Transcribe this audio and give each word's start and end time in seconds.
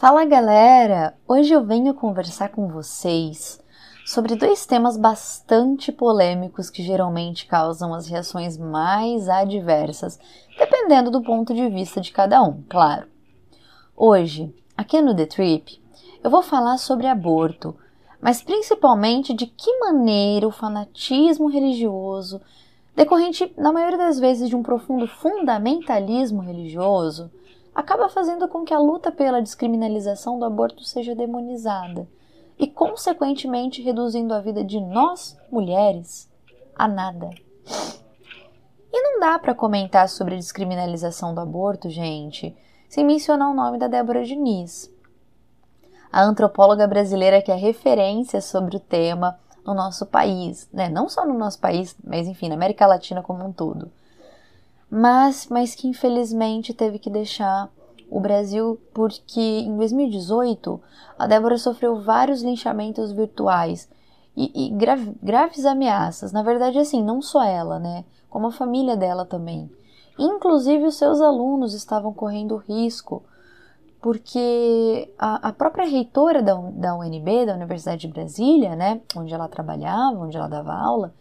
Fala 0.00 0.24
galera! 0.24 1.14
Hoje 1.28 1.52
eu 1.52 1.62
venho 1.62 1.92
conversar 1.92 2.48
com 2.48 2.68
vocês 2.68 3.62
sobre 4.06 4.34
dois 4.34 4.64
temas 4.64 4.96
bastante 4.96 5.92
polêmicos 5.92 6.70
que 6.70 6.82
geralmente 6.82 7.44
causam 7.44 7.92
as 7.92 8.06
reações 8.06 8.56
mais 8.56 9.28
adversas, 9.28 10.18
dependendo 10.58 11.10
do 11.10 11.22
ponto 11.22 11.52
de 11.52 11.68
vista 11.68 12.00
de 12.00 12.12
cada 12.12 12.42
um, 12.42 12.62
claro. 12.66 13.08
Hoje, 13.94 14.50
aqui 14.74 15.02
no 15.02 15.14
The 15.14 15.26
Trip, 15.26 15.78
eu 16.24 16.30
vou 16.30 16.40
falar 16.40 16.78
sobre 16.78 17.06
aborto, 17.06 17.76
mas 18.22 18.40
principalmente 18.40 19.34
de 19.34 19.44
que 19.44 19.80
maneira 19.80 20.48
o 20.48 20.50
fanatismo 20.50 21.46
religioso, 21.46 22.40
decorrente 22.96 23.52
na 23.54 23.70
maioria 23.70 23.98
das 23.98 24.18
vezes 24.18 24.48
de 24.48 24.56
um 24.56 24.62
profundo 24.62 25.06
fundamentalismo 25.06 26.40
religioso, 26.40 27.30
acaba 27.80 28.10
fazendo 28.10 28.46
com 28.46 28.62
que 28.62 28.74
a 28.74 28.78
luta 28.78 29.10
pela 29.10 29.40
descriminalização 29.40 30.38
do 30.38 30.44
aborto 30.44 30.84
seja 30.84 31.14
demonizada 31.14 32.06
e, 32.58 32.66
consequentemente, 32.66 33.80
reduzindo 33.80 34.34
a 34.34 34.40
vida 34.40 34.62
de 34.62 34.78
nós, 34.78 35.36
mulheres, 35.50 36.30
a 36.76 36.86
nada. 36.86 37.30
E 38.92 39.02
não 39.02 39.18
dá 39.18 39.38
para 39.38 39.54
comentar 39.54 40.08
sobre 40.10 40.34
a 40.34 40.38
descriminalização 40.38 41.34
do 41.34 41.40
aborto, 41.40 41.88
gente, 41.88 42.54
sem 42.86 43.02
mencionar 43.02 43.50
o 43.50 43.54
nome 43.54 43.78
da 43.78 43.88
Débora 43.88 44.24
Diniz, 44.24 44.92
a 46.12 46.22
antropóloga 46.22 46.86
brasileira 46.86 47.40
que 47.40 47.50
é 47.50 47.56
referência 47.56 48.42
sobre 48.42 48.76
o 48.76 48.80
tema 48.80 49.38
no 49.64 49.72
nosso 49.72 50.04
país, 50.04 50.68
né? 50.70 50.90
Não 50.90 51.08
só 51.08 51.24
no 51.24 51.38
nosso 51.38 51.58
país, 51.58 51.96
mas 52.04 52.26
enfim, 52.26 52.48
na 52.50 52.56
América 52.56 52.86
Latina 52.86 53.22
como 53.22 53.42
um 53.42 53.52
todo 53.52 53.90
mas, 54.90 55.46
mas 55.48 55.74
que 55.74 55.86
infelizmente 55.86 56.74
teve 56.74 56.98
que 56.98 57.08
deixar 57.08 57.70
o 58.10 58.18
Brasil 58.18 58.80
porque 58.92 59.40
em 59.40 59.76
2018 59.76 60.80
a 61.18 61.26
Débora 61.26 61.56
sofreu 61.56 62.00
vários 62.00 62.42
linchamentos 62.42 63.12
virtuais 63.12 63.88
e, 64.36 64.66
e 64.66 64.70
grave, 64.70 65.14
graves 65.22 65.64
ameaças. 65.64 66.32
Na 66.32 66.42
verdade, 66.42 66.78
assim, 66.78 67.02
não 67.02 67.22
só 67.22 67.44
ela, 67.44 67.78
né? 67.78 68.04
Como 68.28 68.46
a 68.46 68.52
família 68.52 68.96
dela 68.96 69.24
também. 69.24 69.70
Inclusive, 70.18 70.84
os 70.84 70.96
seus 70.96 71.20
alunos 71.20 71.74
estavam 71.74 72.12
correndo 72.12 72.56
risco, 72.56 73.22
porque 74.00 75.12
a, 75.18 75.48
a 75.48 75.52
própria 75.52 75.86
reitora 75.86 76.42
da, 76.42 76.54
da 76.54 76.96
UNB, 76.96 77.46
da 77.46 77.54
Universidade 77.54 78.06
de 78.06 78.12
Brasília, 78.12 78.74
né? 78.74 79.00
Onde 79.16 79.32
ela 79.32 79.48
trabalhava, 79.48 80.18
onde 80.18 80.36
ela 80.36 80.48
dava 80.48 80.72
aula, 80.72 81.14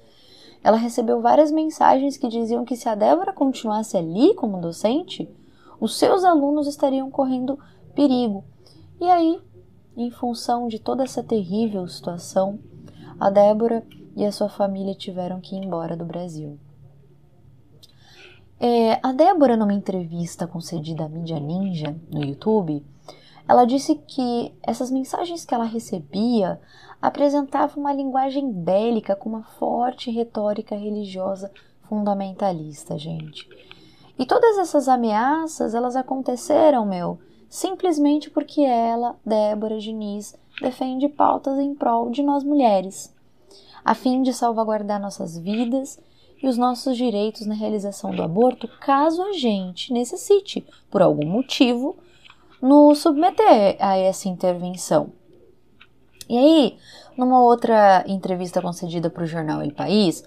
ela 0.63 0.77
recebeu 0.77 1.21
várias 1.21 1.51
mensagens 1.51 2.17
que 2.17 2.27
diziam 2.27 2.65
que 2.65 2.75
se 2.75 2.89
a 2.89 2.95
Débora 2.95 3.33
continuasse 3.33 3.95
ali 3.95 4.33
como 4.35 4.59
docente, 4.59 5.29
os 5.79 5.97
seus 5.97 6.23
alunos 6.23 6.67
estariam 6.67 7.09
correndo 7.09 7.57
perigo. 7.95 8.43
E 8.99 9.05
aí, 9.05 9.39
em 9.95 10.11
função 10.11 10.67
de 10.67 10.79
toda 10.79 11.03
essa 11.03 11.23
terrível 11.23 11.87
situação, 11.87 12.59
a 13.19 13.29
Débora 13.29 13.85
e 14.15 14.25
a 14.25 14.31
sua 14.31 14.49
família 14.49 14.93
tiveram 14.93 15.39
que 15.39 15.55
ir 15.55 15.63
embora 15.63 15.95
do 15.95 16.05
Brasil. 16.05 16.59
É, 18.59 18.99
a 19.01 19.13
Débora, 19.13 19.55
numa 19.55 19.73
entrevista 19.73 20.45
concedida 20.45 21.05
à 21.05 21.09
Mídia 21.09 21.39
Ninja 21.39 21.95
no 22.11 22.21
YouTube, 22.21 22.85
ela 23.47 23.65
disse 23.65 23.95
que 23.95 24.53
essas 24.61 24.91
mensagens 24.91 25.45
que 25.45 25.55
ela 25.55 25.63
recebia 25.63 26.59
apresentavam 27.01 27.77
uma 27.77 27.93
linguagem 27.93 28.51
bélica 28.51 29.15
com 29.15 29.29
uma 29.29 29.43
forte 29.43 30.11
retórica 30.11 30.75
religiosa 30.75 31.51
fundamentalista, 31.83 32.97
gente. 32.97 33.47
E 34.17 34.25
todas 34.25 34.57
essas 34.57 34.87
ameaças, 34.87 35.73
elas 35.73 35.95
aconteceram, 35.95 36.85
meu, 36.85 37.17
simplesmente 37.49 38.29
porque 38.29 38.61
ela, 38.61 39.15
Débora 39.25 39.79
Diniz, 39.79 40.35
defende 40.61 41.07
pautas 41.07 41.57
em 41.57 41.73
prol 41.73 42.09
de 42.09 42.21
nós 42.21 42.43
mulheres, 42.43 43.15
a 43.83 43.95
fim 43.95 44.21
de 44.21 44.33
salvaguardar 44.33 45.01
nossas 45.01 45.37
vidas 45.37 45.97
e 46.43 46.47
os 46.47 46.57
nossos 46.57 46.97
direitos 46.97 47.45
na 47.45 47.55
realização 47.55 48.11
do 48.11 48.21
aborto, 48.21 48.67
caso 48.79 49.21
a 49.23 49.33
gente 49.33 49.93
necessite, 49.93 50.65
por 50.91 51.01
algum 51.01 51.25
motivo, 51.25 51.97
nos 52.61 52.99
submeter 52.99 53.77
a 53.79 53.97
essa 53.97 54.27
intervenção. 54.27 55.11
E 56.29 56.37
aí, 56.37 56.77
numa 57.17 57.41
outra 57.41 58.03
entrevista 58.07 58.61
concedida 58.61 59.09
para 59.09 59.23
o 59.23 59.27
jornal 59.27 59.63
El 59.63 59.73
País, 59.73 60.23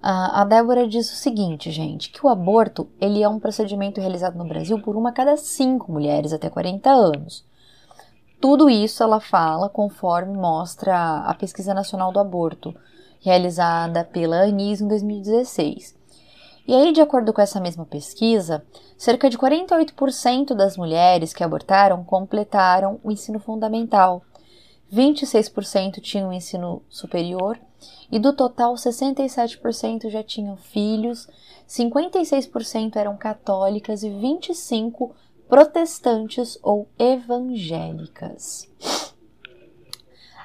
a 0.00 0.44
Débora 0.44 0.88
diz 0.88 1.12
o 1.12 1.16
seguinte, 1.16 1.70
gente, 1.70 2.10
que 2.10 2.24
o 2.24 2.28
aborto 2.28 2.88
ele 3.00 3.22
é 3.22 3.28
um 3.28 3.40
procedimento 3.40 4.00
realizado 4.00 4.38
no 4.38 4.46
Brasil 4.46 4.80
por 4.80 4.96
uma 4.96 5.10
a 5.10 5.12
cada 5.12 5.36
cinco 5.36 5.92
mulheres 5.92 6.32
até 6.32 6.48
40 6.48 6.88
anos. 6.88 7.44
Tudo 8.40 8.70
isso 8.70 9.02
ela 9.02 9.20
fala 9.20 9.68
conforme 9.68 10.38
mostra 10.38 11.24
a 11.26 11.34
Pesquisa 11.34 11.74
Nacional 11.74 12.12
do 12.12 12.20
Aborto, 12.20 12.74
realizada 13.20 14.02
pela 14.04 14.44
Anis 14.44 14.80
em 14.80 14.88
2016. 14.88 15.94
E 16.66 16.74
aí, 16.74 16.92
de 16.92 17.00
acordo 17.00 17.32
com 17.32 17.42
essa 17.42 17.60
mesma 17.60 17.84
pesquisa, 17.84 18.64
cerca 18.96 19.28
de 19.28 19.36
48% 19.36 20.54
das 20.54 20.76
mulheres 20.76 21.34
que 21.34 21.42
abortaram 21.42 22.04
completaram 22.04 23.00
o 23.02 23.10
ensino 23.10 23.40
fundamental, 23.40 24.22
26% 24.92 26.00
tinham 26.00 26.32
ensino 26.32 26.82
superior 26.88 27.58
e 28.10 28.18
do 28.18 28.32
total 28.32 28.74
67% 28.74 30.10
já 30.10 30.22
tinham 30.22 30.56
filhos, 30.56 31.28
56% 31.68 32.96
eram 32.96 33.16
católicas 33.16 34.02
e 34.02 34.08
25% 34.08 35.10
protestantes 35.48 36.56
ou 36.62 36.88
evangélicas. 36.96 38.68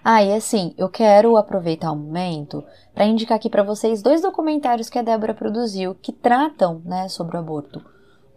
Ah, 0.03 0.23
e 0.23 0.33
assim, 0.33 0.73
eu 0.77 0.89
quero 0.89 1.37
aproveitar 1.37 1.91
o 1.91 1.95
momento 1.95 2.63
para 2.93 3.05
indicar 3.05 3.37
aqui 3.37 3.49
para 3.49 3.63
vocês 3.63 4.01
dois 4.01 4.21
documentários 4.21 4.89
que 4.89 4.99
a 4.99 5.03
Débora 5.03 5.33
produziu 5.33 5.95
que 5.95 6.11
tratam 6.11 6.81
né, 6.85 7.07
sobre 7.07 7.37
o 7.37 7.39
aborto. 7.39 7.83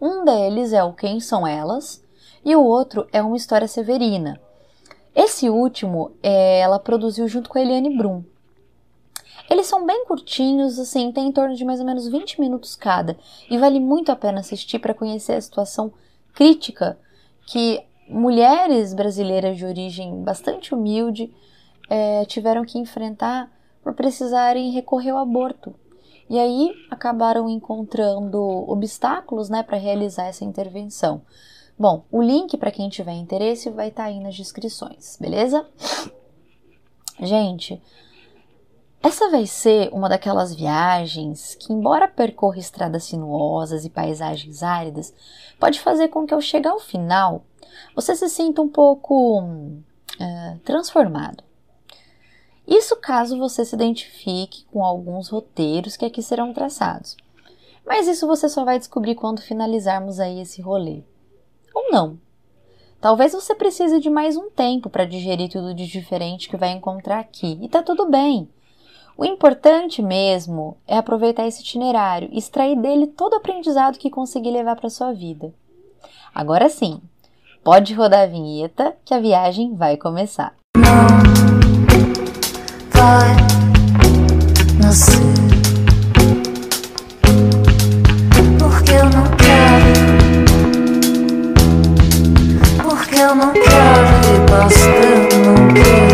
Um 0.01 0.23
deles 0.23 0.73
é 0.73 0.83
o 0.83 0.93
Quem 0.93 1.19
São 1.19 1.45
Elas 1.45 2.03
e 2.43 2.55
o 2.55 2.63
outro 2.63 3.07
é 3.11 3.21
uma 3.21 3.37
história 3.37 3.67
severina. 3.67 4.39
Esse 5.15 5.49
último 5.49 6.11
é, 6.21 6.59
ela 6.59 6.79
produziu 6.79 7.27
junto 7.27 7.49
com 7.49 7.57
a 7.57 7.61
Eliane 7.61 7.95
Brum. 7.97 8.23
Eles 9.49 9.65
são 9.65 9.85
bem 9.85 10.05
curtinhos, 10.05 10.77
assim, 10.77 11.11
tem 11.11 11.27
em 11.27 11.31
torno 11.31 11.55
de 11.55 11.65
mais 11.65 11.79
ou 11.79 11.85
menos 11.85 12.07
20 12.07 12.39
minutos 12.39 12.75
cada, 12.75 13.17
e 13.49 13.57
vale 13.57 13.79
muito 13.79 14.11
a 14.11 14.15
pena 14.15 14.41
assistir 14.41 14.77
para 14.77 14.93
conhecer 14.93 15.33
a 15.33 15.41
situação 15.41 15.91
crítica 16.33 16.97
que 17.47 17.83
mulheres 18.07 18.93
brasileiras 18.93 19.57
de 19.57 19.65
origem 19.65 20.23
bastante 20.23 20.73
humilde 20.73 21.33
é, 21.89 22.25
tiveram 22.25 22.63
que 22.63 22.77
enfrentar 22.77 23.51
por 23.83 23.93
precisarem 23.93 24.71
recorrer 24.71 25.09
ao 25.09 25.17
aborto. 25.17 25.73
E 26.29 26.37
aí 26.37 26.71
acabaram 26.91 27.49
encontrando 27.49 28.39
obstáculos 28.69 29.49
né, 29.49 29.63
para 29.63 29.77
realizar 29.77 30.27
essa 30.27 30.45
intervenção. 30.45 31.21
Bom, 31.79 32.03
o 32.11 32.21
link 32.21 32.57
para 32.57 32.71
quem 32.71 32.89
tiver 32.89 33.13
interesse 33.13 33.69
vai 33.69 33.87
estar 33.87 34.03
tá 34.03 34.09
aí 34.09 34.19
nas 34.19 34.35
descrições, 34.35 35.15
beleza? 35.17 35.65
Gente, 37.21 37.81
essa 39.01 39.29
vai 39.29 39.45
ser 39.45 39.89
uma 39.93 40.09
daquelas 40.09 40.53
viagens 40.53 41.55
que, 41.55 41.71
embora 41.71 42.05
percorra 42.05 42.59
estradas 42.59 43.05
sinuosas 43.05 43.85
e 43.85 43.89
paisagens 43.89 44.61
áridas, 44.61 45.13
pode 45.57 45.79
fazer 45.79 46.09
com 46.09 46.25
que 46.25 46.33
ao 46.33 46.41
chegar 46.41 46.71
ao 46.71 46.81
final 46.81 47.45
você 47.95 48.13
se 48.13 48.27
sinta 48.27 48.61
um 48.61 48.67
pouco 48.67 49.39
uh, 49.39 50.59
transformado. 50.65 51.45
Isso 52.67 52.97
caso 52.97 53.39
você 53.39 53.63
se 53.63 53.73
identifique 53.73 54.65
com 54.65 54.83
alguns 54.83 55.29
roteiros 55.29 55.95
que 55.95 56.03
aqui 56.03 56.21
serão 56.21 56.53
traçados. 56.53 57.15
Mas 57.85 58.05
isso 58.05 58.27
você 58.27 58.49
só 58.49 58.65
vai 58.65 58.77
descobrir 58.77 59.15
quando 59.15 59.41
finalizarmos 59.41 60.19
aí 60.19 60.41
esse 60.41 60.61
rolê. 60.61 61.03
Não. 61.91 62.19
Talvez 63.01 63.33
você 63.33 63.55
precise 63.55 63.99
de 63.99 64.09
mais 64.09 64.37
um 64.37 64.49
tempo 64.49 64.89
para 64.89 65.05
digerir 65.05 65.49
tudo 65.49 65.73
de 65.73 65.87
diferente 65.87 66.49
que 66.49 66.57
vai 66.57 66.69
encontrar 66.71 67.19
aqui, 67.19 67.57
e 67.61 67.69
tá 67.69 67.81
tudo 67.81 68.09
bem. 68.09 68.49
O 69.17 69.25
importante 69.25 70.01
mesmo 70.01 70.77
é 70.87 70.97
aproveitar 70.97 71.47
esse 71.47 71.61
itinerário 71.61 72.29
e 72.31 72.37
extrair 72.37 72.75
dele 72.75 73.07
todo 73.07 73.33
o 73.33 73.37
aprendizado 73.37 73.97
que 73.97 74.09
conseguir 74.09 74.51
levar 74.51 74.75
para 74.75 74.89
sua 74.89 75.13
vida. 75.13 75.53
Agora 76.33 76.69
sim, 76.69 77.01
pode 77.63 77.93
rodar 77.93 78.21
a 78.21 78.27
vinheta 78.27 78.95
que 79.03 79.13
a 79.13 79.19
viagem 79.19 79.75
vai 79.75 79.97
começar. 79.97 80.55
vai 82.93 83.35
nascer. 84.81 85.38
Porque 93.29 93.31
eu 93.31 93.35
não 93.35 93.53
quero 93.53 93.69
e 94.33 94.49
basta 94.49 95.35
eu 95.35 95.39
não 95.43 95.67
quero. 95.67 96.08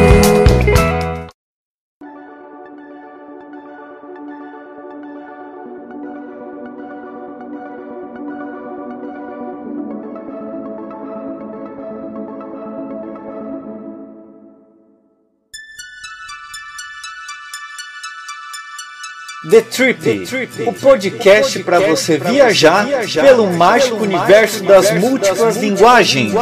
The 19.56 19.62
Trip, 19.62 20.02
The 20.02 20.26
Trip 20.26 20.64
o 20.68 20.74
podcast 20.74 21.64
para 21.64 21.80
você 21.80 22.18
viajar, 22.18 22.88
viajar 22.88 23.24
pelo 23.24 23.50
mágico 23.54 24.04
universo 24.04 24.62
das 24.66 24.92
múltiplas 25.00 25.56
linguagens. 25.56 26.34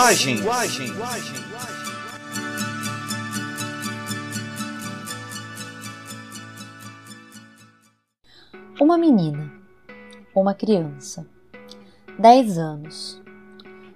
Uma 8.81 8.97
menina, 8.97 9.53
uma 10.33 10.55
criança, 10.55 11.23
10 12.17 12.57
anos, 12.57 13.21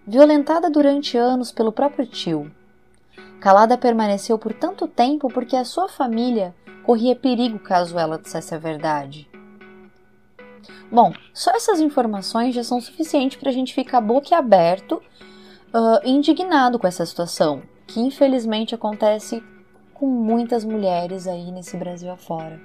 violentada 0.06 0.70
durante 0.70 1.18
anos 1.18 1.52
pelo 1.52 1.72
próprio 1.72 2.06
tio. 2.06 2.52
Calada 3.40 3.78
permaneceu 3.78 4.38
por 4.38 4.54
tanto 4.54 4.88
tempo 4.88 5.28
porque 5.28 5.56
a 5.56 5.64
sua 5.64 5.88
família 5.88 6.56
corria 6.84 7.16
perigo 7.16 7.60
caso 7.60 8.00
ela 8.00 8.18
dissesse 8.18 8.56
a 8.56 8.58
verdade. 8.58 9.30
Bom, 10.92 11.14
só 11.34 11.52
essas 11.52 11.80
informações 11.80 12.56
já 12.56 12.64
são 12.64 12.80
suficientes 12.80 13.38
para 13.38 13.50
a 13.50 13.54
gente 13.54 13.74
ficar 13.74 14.02
boquiaberto 14.02 14.96
uh, 14.96 16.08
indignado 16.08 16.80
com 16.80 16.88
essa 16.88 17.06
situação, 17.06 17.62
que 17.86 18.00
infelizmente 18.00 18.74
acontece 18.74 19.44
com 19.94 20.08
muitas 20.08 20.64
mulheres 20.64 21.28
aí 21.28 21.52
nesse 21.52 21.76
Brasil 21.76 22.12
afora. 22.12 22.60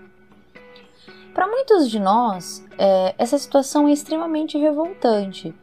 Para 1.34 1.48
muitos 1.48 1.90
de 1.90 1.98
nós, 1.98 2.64
é, 2.78 3.14
essa 3.16 3.38
situação 3.38 3.88
é 3.88 3.92
extremamente 3.92 4.58
revoltante, 4.58 5.54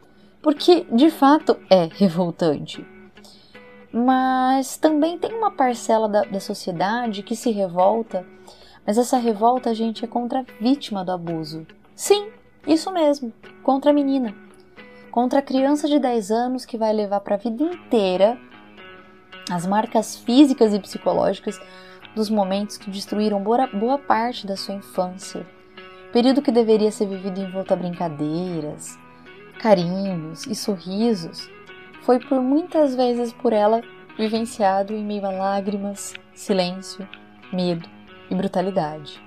porque 0.42 0.84
de 0.90 1.10
fato 1.10 1.56
é 1.70 1.88
revoltante. 1.92 2.84
Mas 3.92 4.76
também 4.76 5.18
tem 5.18 5.34
uma 5.34 5.50
parcela 5.50 6.08
da, 6.08 6.22
da 6.22 6.40
sociedade 6.40 7.22
que 7.22 7.34
se 7.34 7.50
revolta 7.50 8.24
mas 8.86 8.98
essa 8.98 9.18
revolta, 9.18 9.74
gente, 9.74 10.04
é 10.04 10.08
contra 10.08 10.40
a 10.40 10.44
vítima 10.60 11.04
do 11.04 11.12
abuso. 11.12 11.66
Sim, 11.94 12.30
isso 12.66 12.92
mesmo, 12.92 13.32
contra 13.62 13.90
a 13.90 13.94
menina. 13.94 14.34
Contra 15.10 15.40
a 15.40 15.42
criança 15.42 15.86
de 15.86 15.98
10 15.98 16.30
anos 16.30 16.64
que 16.64 16.78
vai 16.78 16.92
levar 16.92 17.20
para 17.20 17.34
a 17.34 17.38
vida 17.38 17.62
inteira 17.62 18.38
as 19.50 19.66
marcas 19.66 20.16
físicas 20.16 20.72
e 20.72 20.80
psicológicas 20.80 21.60
dos 22.14 22.30
momentos 22.30 22.76
que 22.76 22.90
destruíram 22.90 23.42
boa, 23.42 23.66
boa 23.68 23.98
parte 23.98 24.46
da 24.46 24.56
sua 24.56 24.74
infância. 24.74 25.46
Período 26.12 26.42
que 26.42 26.50
deveria 26.50 26.90
ser 26.90 27.06
vivido 27.06 27.40
em 27.40 27.50
volta 27.50 27.74
a 27.74 27.76
brincadeiras, 27.76 28.98
carinhos 29.60 30.46
e 30.46 30.54
sorrisos, 30.54 31.48
foi 32.02 32.18
por 32.18 32.40
muitas 32.40 32.94
vezes 32.94 33.32
por 33.32 33.52
ela 33.52 33.82
vivenciado 34.16 34.92
em 34.92 35.04
meio 35.04 35.24
a 35.26 35.30
lágrimas, 35.30 36.14
silêncio, 36.34 37.08
medo 37.52 37.88
e 38.30 38.34
brutalidade. 38.34 39.20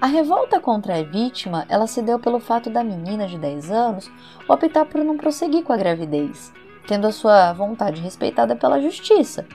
A 0.00 0.06
revolta 0.06 0.58
contra 0.60 0.98
a 0.98 1.02
vítima 1.04 1.64
ela 1.68 1.86
se 1.86 2.02
deu 2.02 2.18
pelo 2.18 2.40
fato 2.40 2.68
da 2.68 2.82
menina 2.82 3.26
de 3.26 3.38
10 3.38 3.70
anos 3.70 4.10
optar 4.48 4.84
por 4.84 5.04
não 5.04 5.16
prosseguir 5.16 5.62
com 5.62 5.72
a 5.72 5.76
gravidez, 5.76 6.52
tendo 6.88 7.06
a 7.06 7.12
sua 7.12 7.52
vontade 7.52 8.00
respeitada 8.00 8.56
pela 8.56 8.80
justiça, 8.80 9.46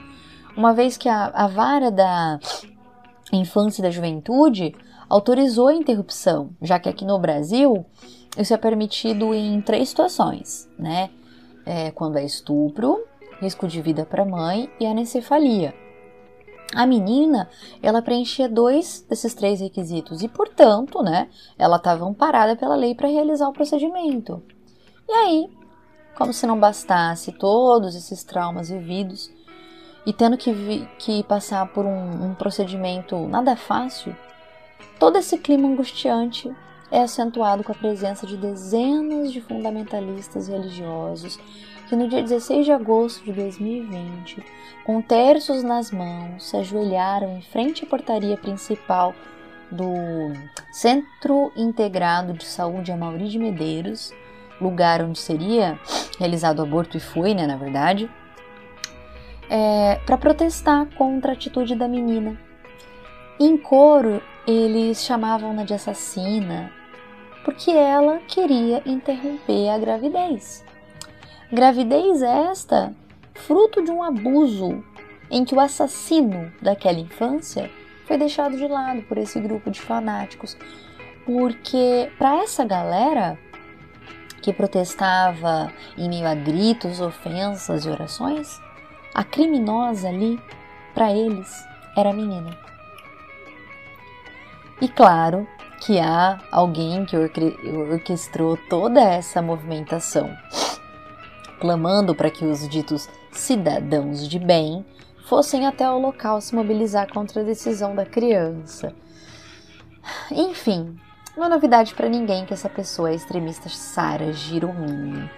uma 0.56 0.72
vez 0.72 0.96
que 0.96 1.08
a, 1.08 1.26
a 1.26 1.46
vara 1.46 1.90
da 1.90 2.38
infância 3.32 3.80
e 3.80 3.82
da 3.82 3.90
juventude 3.90 4.74
autorizou 5.08 5.68
a 5.68 5.74
interrupção, 5.74 6.50
já 6.62 6.78
que 6.78 6.88
aqui 6.88 7.04
no 7.04 7.18
Brasil 7.18 7.84
isso 8.36 8.52
é 8.52 8.56
permitido 8.56 9.34
em 9.34 9.60
três 9.60 9.88
situações, 9.88 10.68
né? 10.78 11.10
É, 11.64 11.90
quando 11.90 12.16
é 12.16 12.24
estupro, 12.24 13.04
risco 13.40 13.66
de 13.66 13.80
vida 13.80 14.04
para 14.04 14.22
a 14.22 14.26
mãe 14.26 14.70
e 14.80 14.86
anencefalia. 14.86 15.74
A 16.74 16.86
menina, 16.86 17.48
ela 17.82 18.02
preenchia 18.02 18.48
dois 18.48 19.04
desses 19.08 19.34
três 19.34 19.60
requisitos 19.60 20.22
e, 20.22 20.28
portanto, 20.28 21.02
né, 21.02 21.28
ela 21.58 21.76
estava 21.76 22.04
amparada 22.04 22.56
pela 22.56 22.76
lei 22.76 22.94
para 22.94 23.08
realizar 23.08 23.48
o 23.48 23.52
procedimento. 23.52 24.42
E 25.08 25.12
aí, 25.12 25.50
como 26.14 26.32
se 26.32 26.46
não 26.46 26.60
bastasse 26.60 27.32
todos 27.32 27.94
esses 27.94 28.22
traumas 28.22 28.68
vividos 28.68 29.30
e 30.04 30.12
tendo 30.12 30.36
que, 30.36 30.86
que 30.98 31.22
passar 31.22 31.66
por 31.72 31.86
um, 31.86 32.30
um 32.30 32.34
procedimento 32.34 33.16
nada 33.28 33.56
fácil, 33.56 34.14
todo 34.98 35.16
esse 35.16 35.38
clima 35.38 35.68
angustiante 35.68 36.54
é 36.90 37.00
acentuado 37.00 37.62
com 37.62 37.72
a 37.72 37.74
presença 37.74 38.26
de 38.26 38.36
dezenas 38.36 39.32
de 39.32 39.40
fundamentalistas 39.40 40.48
religiosos 40.48 41.38
que 41.88 41.96
no 41.96 42.06
dia 42.06 42.22
16 42.22 42.66
de 42.66 42.72
agosto 42.72 43.24
de 43.24 43.32
2020, 43.32 44.44
com 44.84 45.00
terços 45.00 45.62
nas 45.62 45.90
mãos, 45.90 46.46
se 46.46 46.56
ajoelharam 46.56 47.38
em 47.38 47.42
frente 47.42 47.84
à 47.84 47.86
portaria 47.86 48.36
principal 48.36 49.14
do 49.70 49.90
Centro 50.70 51.50
Integrado 51.56 52.34
de 52.34 52.44
Saúde 52.44 52.92
Amauri 52.92 53.28
de 53.28 53.38
Medeiros, 53.38 54.12
lugar 54.60 55.02
onde 55.02 55.18
seria 55.18 55.78
realizado 56.18 56.58
o 56.58 56.62
aborto 56.62 56.96
e 56.96 57.00
foi, 57.00 57.34
né, 57.34 57.46
na 57.46 57.56
verdade, 57.56 58.10
é, 59.48 59.98
para 60.04 60.18
protestar 60.18 60.86
contra 60.96 61.32
a 61.32 61.34
atitude 61.34 61.74
da 61.74 61.88
menina. 61.88 62.38
Em 63.40 63.56
coro, 63.56 64.22
eles 64.46 65.04
chamavam-na 65.04 65.64
de 65.64 65.72
assassina 65.72 66.72
porque 67.48 67.70
ela 67.70 68.18
queria 68.28 68.82
interromper 68.84 69.70
a 69.70 69.78
gravidez. 69.78 70.62
Gravidez 71.50 72.20
esta 72.20 72.92
fruto 73.32 73.82
de 73.82 73.90
um 73.90 74.02
abuso 74.02 74.84
em 75.30 75.46
que 75.46 75.54
o 75.54 75.60
assassino 75.60 76.52
daquela 76.60 76.98
infância 76.98 77.70
foi 78.04 78.18
deixado 78.18 78.54
de 78.54 78.68
lado 78.68 79.00
por 79.04 79.16
esse 79.16 79.40
grupo 79.40 79.70
de 79.70 79.80
fanáticos. 79.80 80.58
Porque 81.24 82.12
para 82.18 82.36
essa 82.42 82.66
galera 82.66 83.38
que 84.42 84.52
protestava 84.52 85.72
em 85.96 86.06
meio 86.06 86.28
a 86.28 86.34
gritos, 86.34 87.00
ofensas 87.00 87.86
e 87.86 87.88
orações, 87.88 88.60
a 89.14 89.24
criminosa 89.24 90.10
ali, 90.10 90.38
para 90.94 91.14
eles, 91.14 91.50
era 91.96 92.10
a 92.10 92.12
menina. 92.12 92.54
E 94.82 94.86
claro 94.86 95.48
que 95.80 95.98
há 95.98 96.38
alguém 96.50 97.04
que 97.04 97.16
orquestrou 97.16 98.58
toda 98.68 99.00
essa 99.00 99.40
movimentação 99.40 100.30
clamando 101.58 102.14
para 102.14 102.30
que 102.30 102.44
os 102.44 102.68
ditos 102.68 103.08
cidadãos 103.30 104.28
de 104.28 104.38
bem 104.38 104.84
fossem 105.26 105.66
até 105.66 105.90
o 105.90 105.98
local 105.98 106.40
se 106.40 106.54
mobilizar 106.54 107.12
contra 107.12 107.42
a 107.42 107.44
decisão 107.44 107.94
da 107.94 108.06
criança. 108.06 108.94
Enfim, 110.30 110.96
não 111.36 111.44
é 111.44 111.48
novidade 111.48 111.94
para 111.94 112.08
ninguém 112.08 112.46
que 112.46 112.54
essa 112.54 112.68
pessoa 112.68 113.10
é 113.10 113.12
a 113.12 113.16
extremista 113.16 113.68
Sara 113.68 114.32
Giromini, 114.32 115.30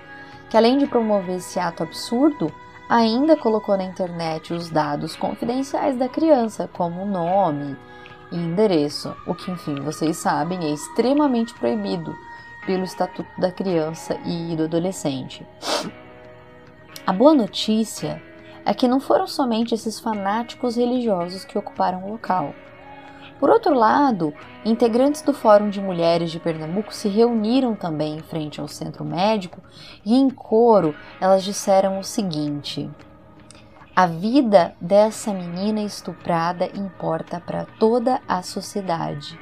que 0.48 0.56
além 0.56 0.78
de 0.78 0.86
promover 0.86 1.36
esse 1.36 1.58
ato 1.58 1.82
absurdo, 1.82 2.52
ainda 2.88 3.36
colocou 3.36 3.76
na 3.76 3.84
internet 3.84 4.52
os 4.52 4.70
dados 4.70 5.16
confidenciais 5.16 5.96
da 5.96 6.08
criança, 6.08 6.68
como 6.72 7.04
nome 7.04 7.76
e 8.32 8.36
endereço, 8.36 9.14
o 9.26 9.34
que, 9.34 9.50
enfim, 9.50 9.76
vocês 9.76 10.16
sabem, 10.16 10.64
é 10.64 10.70
extremamente 10.72 11.54
proibido 11.54 12.14
pelo 12.66 12.84
Estatuto 12.84 13.28
da 13.40 13.50
Criança 13.50 14.18
e 14.24 14.54
do 14.56 14.64
Adolescente. 14.64 15.46
A 17.06 17.12
boa 17.12 17.34
notícia 17.34 18.22
é 18.64 18.74
que 18.74 18.86
não 18.86 19.00
foram 19.00 19.26
somente 19.26 19.74
esses 19.74 19.98
fanáticos 19.98 20.76
religiosos 20.76 21.44
que 21.44 21.58
ocuparam 21.58 22.04
o 22.04 22.12
local. 22.12 22.54
Por 23.40 23.48
outro 23.48 23.74
lado, 23.74 24.34
integrantes 24.64 25.22
do 25.22 25.32
Fórum 25.32 25.70
de 25.70 25.80
Mulheres 25.80 26.30
de 26.30 26.38
Pernambuco 26.38 26.92
se 26.92 27.08
reuniram 27.08 27.74
também 27.74 28.16
em 28.16 28.20
frente 28.20 28.60
ao 28.60 28.68
centro 28.68 29.02
médico 29.02 29.62
e, 30.04 30.14
em 30.14 30.28
coro, 30.28 30.94
elas 31.18 31.42
disseram 31.42 31.98
o 31.98 32.04
seguinte: 32.04 32.90
A 34.00 34.06
vida 34.06 34.74
dessa 34.80 35.30
menina 35.30 35.82
estuprada 35.82 36.64
importa 36.74 37.38
para 37.38 37.66
toda 37.78 38.18
a 38.26 38.40
sociedade. 38.40 39.38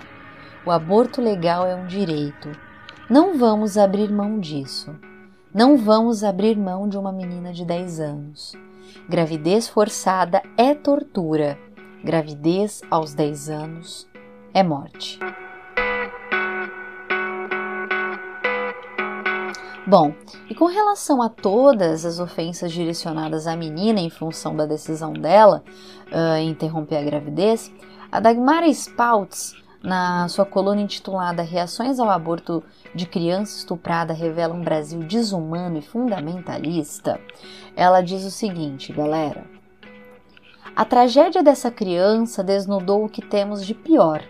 O 0.67 0.73
aborto 0.73 1.23
legal 1.23 1.65
é 1.65 1.77
um 1.77 1.87
direito. 1.87 2.51
Não 3.09 3.39
vamos 3.39 3.79
abrir 3.79 4.11
mão 4.11 4.41
disso. 4.41 4.99
Não 5.55 5.77
vamos 5.77 6.25
abrir 6.25 6.57
mão 6.57 6.89
de 6.89 6.99
uma 6.99 7.13
menina 7.13 7.53
de 7.53 7.65
10 7.65 8.01
anos. 8.01 8.53
Gravidez 9.09 9.69
forçada 9.69 10.43
é 10.57 10.75
tortura. 10.75 11.57
Gravidez 12.03 12.83
aos 12.91 13.15
10 13.15 13.51
anos 13.51 14.09
é 14.53 14.65
morte. 14.65 15.21
Bom, 19.89 20.13
e 20.51 20.55
com 20.55 20.67
relação 20.67 21.23
a 21.23 21.31
todas 21.31 22.05
as 22.05 22.21
ofensas 22.21 22.71
direcionadas 22.71 23.47
à 23.47 23.57
menina 23.57 23.99
em 23.99 24.11
função 24.11 24.55
da 24.55 24.67
decisão 24.67 25.15
dela 25.15 25.65
uh, 26.13 26.37
interromper 26.43 26.97
a 26.97 27.03
gravidez, 27.03 27.73
a 28.13 28.21
Dagmara 28.21 28.71
Spouts 28.71 29.57
na 29.83 30.29
sua 30.29 30.45
coluna 30.45 30.83
intitulada 30.83 31.41
Reações 31.41 31.99
ao 31.99 32.11
Aborto 32.11 32.63
de 32.95 33.07
Criança 33.07 33.57
Estuprada 33.57 34.13
Revela 34.13 34.53
um 34.53 34.63
Brasil 34.63 35.01
Desumano 35.01 35.79
e 35.79 35.83
Fundamentalista, 35.83 37.19
ela 37.75 38.03
diz 38.03 38.27
o 38.27 38.31
seguinte, 38.31 38.93
galera. 38.93 39.47
A 40.77 40.85
tragédia 40.85 41.43
dessa 41.43 41.71
criança 41.71 42.45
desnudou 42.45 43.07
o 43.07 43.09
que 43.09 43.23
temos 43.23 43.65
de 43.65 43.73
pior 43.73 44.23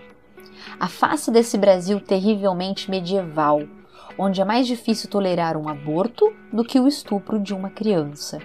A 0.78 0.86
face 0.86 1.32
desse 1.32 1.58
Brasil 1.58 2.00
terrivelmente 2.00 2.88
medieval, 2.88 3.62
onde 4.18 4.40
é 4.40 4.44
mais 4.44 4.66
difícil 4.66 5.08
tolerar 5.08 5.56
um 5.56 5.68
aborto 5.68 6.34
do 6.52 6.64
que 6.64 6.80
o 6.80 6.88
estupro 6.88 7.38
de 7.38 7.54
uma 7.54 7.70
criança. 7.70 8.38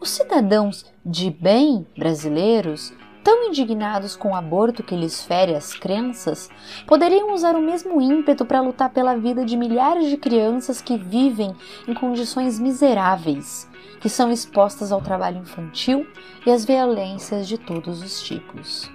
Os 0.00 0.10
cidadãos 0.10 0.84
de 1.04 1.30
bem 1.30 1.86
brasileiros, 1.96 2.92
tão 3.22 3.44
indignados 3.44 4.16
com 4.16 4.32
o 4.32 4.34
aborto 4.34 4.82
que 4.82 4.96
lhes 4.96 5.24
fere 5.24 5.54
as 5.54 5.72
crenças, 5.72 6.50
poderiam 6.86 7.32
usar 7.32 7.54
o 7.54 7.62
mesmo 7.62 8.00
ímpeto 8.00 8.44
para 8.44 8.60
lutar 8.60 8.90
pela 8.90 9.16
vida 9.16 9.44
de 9.44 9.56
milhares 9.56 10.08
de 10.10 10.16
crianças 10.16 10.82
que 10.82 10.96
vivem 10.96 11.54
em 11.88 11.94
condições 11.94 12.58
miseráveis, 12.58 13.68
que 14.00 14.08
são 14.08 14.30
expostas 14.30 14.92
ao 14.92 15.00
trabalho 15.00 15.38
infantil 15.38 16.06
e 16.44 16.50
às 16.50 16.64
violências 16.64 17.48
de 17.48 17.56
todos 17.56 18.02
os 18.02 18.22
tipos. 18.22 18.90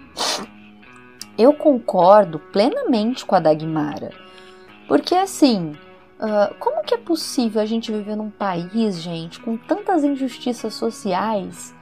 Eu 1.36 1.54
concordo 1.54 2.38
plenamente 2.38 3.26
com 3.26 3.34
a 3.34 3.40
Dagmara, 3.40 4.12
porque 4.88 5.16
assim, 5.16 5.76
Uh, 6.20 6.54
como 6.60 6.84
que 6.84 6.94
é 6.94 6.98
possível 6.98 7.62
a 7.62 7.66
gente 7.66 7.94
viver 7.94 8.18
num 8.18 8.30
país, 8.30 9.02
gente, 9.02 9.40
com 9.40 9.56
tantas 9.56 10.04
injustiças 10.04 10.74
sociais 10.74 11.74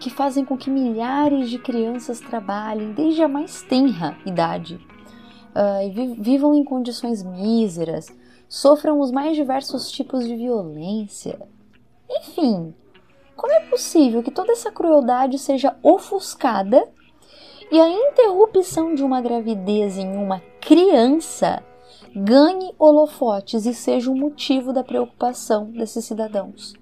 que 0.00 0.10
fazem 0.10 0.44
com 0.44 0.56
que 0.56 0.68
milhares 0.68 1.48
de 1.48 1.60
crianças 1.60 2.18
trabalhem 2.18 2.92
desde 2.92 3.22
a 3.22 3.28
mais 3.28 3.62
tenra 3.62 4.18
idade 4.26 4.84
uh, 5.54 5.86
e 5.86 6.16
vivam 6.20 6.52
em 6.52 6.64
condições 6.64 7.22
míseras, 7.22 8.08
sofram 8.48 8.98
os 8.98 9.12
mais 9.12 9.36
diversos 9.36 9.88
tipos 9.92 10.26
de 10.26 10.34
violência? 10.34 11.40
Enfim, 12.10 12.74
como 13.36 13.52
é 13.52 13.60
possível 13.60 14.20
que 14.20 14.32
toda 14.32 14.50
essa 14.50 14.72
crueldade 14.72 15.38
seja 15.38 15.76
ofuscada 15.80 16.88
e 17.70 17.80
a 17.80 17.88
interrupção 17.88 18.96
de 18.96 19.04
uma 19.04 19.20
gravidez 19.20 19.96
em 19.96 20.16
uma 20.16 20.40
criança? 20.60 21.62
Ganhe 22.14 22.72
holofotes 22.78 23.66
e 23.66 23.74
seja 23.74 24.10
o 24.10 24.16
motivo 24.16 24.72
da 24.72 24.84
preocupação 24.84 25.70
desses 25.72 26.04
cidadãos. 26.04 26.74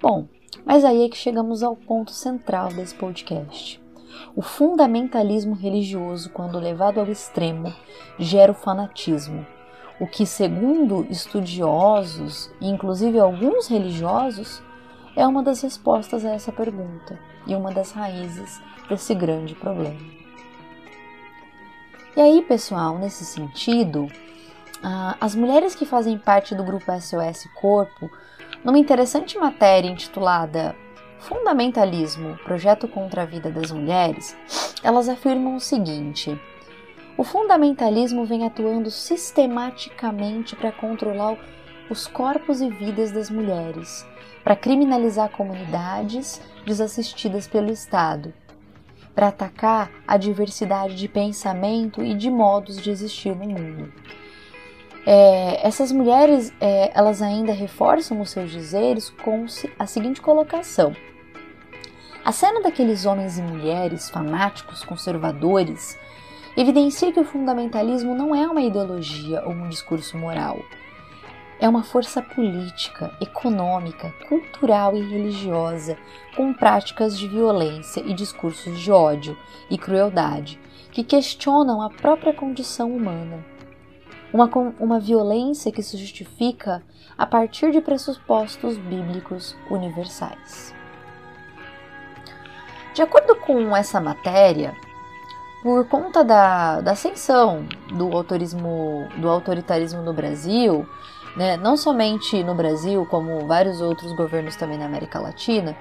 Bom, 0.00 0.26
mas 0.64 0.84
aí 0.84 1.04
é 1.04 1.08
que 1.08 1.16
chegamos 1.16 1.62
ao 1.62 1.74
ponto 1.74 2.10
central 2.10 2.68
desse 2.68 2.94
podcast. 2.94 3.80
O 4.36 4.42
fundamentalismo 4.42 5.54
religioso, 5.54 6.30
quando 6.30 6.58
levado 6.58 7.00
ao 7.00 7.06
extremo, 7.06 7.72
gera 8.18 8.52
o 8.52 8.54
fanatismo, 8.54 9.46
o 9.98 10.06
que, 10.06 10.26
segundo 10.26 11.06
estudiosos, 11.10 12.50
inclusive 12.60 13.18
alguns 13.18 13.68
religiosos, 13.68 14.62
é 15.16 15.26
uma 15.26 15.42
das 15.42 15.62
respostas 15.62 16.24
a 16.24 16.30
essa 16.30 16.52
pergunta 16.52 17.18
e 17.46 17.54
uma 17.54 17.72
das 17.72 17.92
raízes 17.92 18.60
desse 18.88 19.14
grande 19.14 19.54
problema. 19.54 20.19
E 22.16 22.20
aí, 22.20 22.42
pessoal, 22.42 22.98
nesse 22.98 23.24
sentido, 23.24 24.08
as 25.20 25.36
mulheres 25.36 25.76
que 25.76 25.86
fazem 25.86 26.18
parte 26.18 26.56
do 26.56 26.64
grupo 26.64 26.90
SOS 27.00 27.48
Corpo, 27.60 28.10
numa 28.64 28.78
interessante 28.78 29.38
matéria 29.38 29.88
intitulada 29.88 30.74
Fundamentalismo 31.20 32.36
Projeto 32.38 32.88
contra 32.88 33.22
a 33.22 33.26
Vida 33.26 33.48
das 33.48 33.70
Mulheres, 33.70 34.36
elas 34.82 35.08
afirmam 35.08 35.54
o 35.54 35.60
seguinte: 35.60 36.36
o 37.16 37.22
fundamentalismo 37.22 38.24
vem 38.24 38.44
atuando 38.44 38.90
sistematicamente 38.90 40.56
para 40.56 40.72
controlar 40.72 41.38
os 41.88 42.08
corpos 42.08 42.60
e 42.60 42.68
vidas 42.70 43.12
das 43.12 43.30
mulheres, 43.30 44.04
para 44.42 44.56
criminalizar 44.56 45.30
comunidades 45.30 46.40
desassistidas 46.66 47.46
pelo 47.46 47.70
Estado 47.70 48.34
para 49.14 49.28
atacar 49.28 49.90
a 50.06 50.16
diversidade 50.16 50.94
de 50.94 51.08
pensamento 51.08 52.02
e 52.02 52.14
de 52.14 52.30
modos 52.30 52.80
de 52.80 52.90
existir 52.90 53.34
no 53.34 53.46
mundo. 53.46 53.92
É, 55.06 55.66
essas 55.66 55.90
mulheres, 55.90 56.52
é, 56.60 56.90
elas 56.94 57.22
ainda 57.22 57.52
reforçam 57.52 58.20
os 58.20 58.30
seus 58.30 58.50
dizeres 58.50 59.10
com 59.10 59.46
a 59.78 59.86
seguinte 59.86 60.20
colocação: 60.20 60.94
a 62.24 62.32
cena 62.32 62.60
daqueles 62.60 63.06
homens 63.06 63.38
e 63.38 63.42
mulheres 63.42 64.10
fanáticos, 64.10 64.84
conservadores, 64.84 65.98
evidencia 66.56 67.12
que 67.12 67.20
o 67.20 67.24
fundamentalismo 67.24 68.14
não 68.14 68.34
é 68.34 68.46
uma 68.46 68.60
ideologia 68.60 69.42
ou 69.44 69.52
um 69.52 69.68
discurso 69.68 70.18
moral 70.18 70.58
é 71.60 71.68
uma 71.68 71.82
força 71.82 72.22
política, 72.22 73.14
econômica, 73.20 74.12
cultural 74.28 74.96
e 74.96 75.02
religiosa, 75.02 75.96
com 76.34 76.54
práticas 76.54 77.18
de 77.18 77.28
violência 77.28 78.00
e 78.00 78.14
discursos 78.14 78.80
de 78.80 78.90
ódio 78.90 79.36
e 79.68 79.76
crueldade 79.76 80.58
que 80.90 81.04
questionam 81.04 81.82
a 81.82 81.90
própria 81.90 82.32
condição 82.32 82.90
humana. 82.90 83.44
Uma, 84.32 84.48
uma 84.78 84.98
violência 84.98 85.70
que 85.70 85.82
se 85.82 85.96
justifica 85.98 86.82
a 87.18 87.26
partir 87.26 87.70
de 87.72 87.80
pressupostos 87.80 88.78
bíblicos 88.78 89.54
universais. 89.70 90.74
De 92.94 93.02
acordo 93.02 93.36
com 93.36 93.76
essa 93.76 94.00
matéria, 94.00 94.74
por 95.62 95.86
conta 95.88 96.24
da, 96.24 96.80
da 96.80 96.92
ascensão 96.92 97.66
do, 97.92 98.16
autorismo, 98.16 99.06
do 99.18 99.28
autoritarismo 99.28 100.02
no 100.02 100.12
Brasil, 100.12 100.88
né, 101.36 101.56
não 101.56 101.76
somente 101.76 102.42
no 102.42 102.54
Brasil, 102.54 103.06
como 103.06 103.46
vários 103.46 103.80
outros 103.80 104.12
governos 104.12 104.56
também 104.56 104.78
na 104.78 104.86
América 104.86 105.18
Latina, 105.18 105.76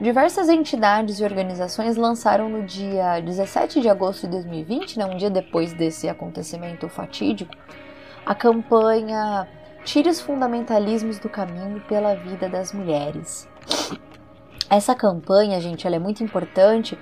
diversas 0.00 0.48
entidades 0.48 1.20
e 1.20 1.24
organizações 1.24 1.96
lançaram 1.96 2.48
no 2.48 2.64
dia 2.64 3.20
17 3.20 3.80
de 3.80 3.88
agosto 3.88 4.22
de 4.22 4.32
2020, 4.32 4.98
né, 4.98 5.06
um 5.06 5.16
dia 5.16 5.30
depois 5.30 5.72
desse 5.72 6.08
acontecimento 6.08 6.88
fatídico, 6.88 7.54
a 8.24 8.34
campanha 8.34 9.46
Tire 9.84 10.10
os 10.10 10.20
fundamentalismos 10.20 11.18
do 11.18 11.28
caminho 11.28 11.80
pela 11.88 12.14
vida 12.14 12.48
das 12.48 12.72
mulheres. 12.72 13.48
Essa 14.68 14.94
campanha, 14.94 15.60
gente, 15.60 15.86
ela 15.86 15.96
é 15.96 15.98
muito 15.98 16.22
importante 16.22 16.98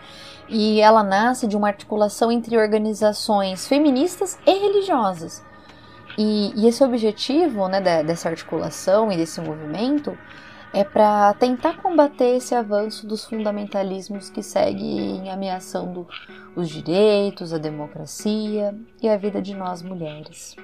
e 0.49 0.81
ela 0.81 1.03
nasce 1.03 1.47
de 1.47 1.57
uma 1.57 1.69
articulação 1.69 2.31
entre 2.31 2.57
organizações 2.57 3.67
feministas 3.67 4.39
e 4.47 4.53
religiosas 4.53 5.45
e, 6.19 6.53
e 6.57 6.67
esse 6.67 6.83
objetivo 6.83 7.69
né, 7.69 7.81
dessa 8.03 8.29
articulação 8.29 9.13
e 9.13 9.17
desse 9.17 9.41
movimento 9.41 10.19
é 10.75 10.83
para 10.83 11.33
tentar 11.35 11.81
combater 11.81 12.37
esse 12.37 12.57
avanço 12.57 13.07
dos 13.07 13.25
fundamentalismos 13.25 14.29
que 14.29 14.43
seguem 14.43 15.31
ameaçando 15.31 16.07
os 16.57 16.69
direitos, 16.69 17.55
a 17.55 17.59
democracia 17.59 18.75
e 19.01 19.09
a 19.09 19.17
vida 19.17 19.41
de 19.41 19.55
nós 19.55 19.81
mulheres. 19.81 20.57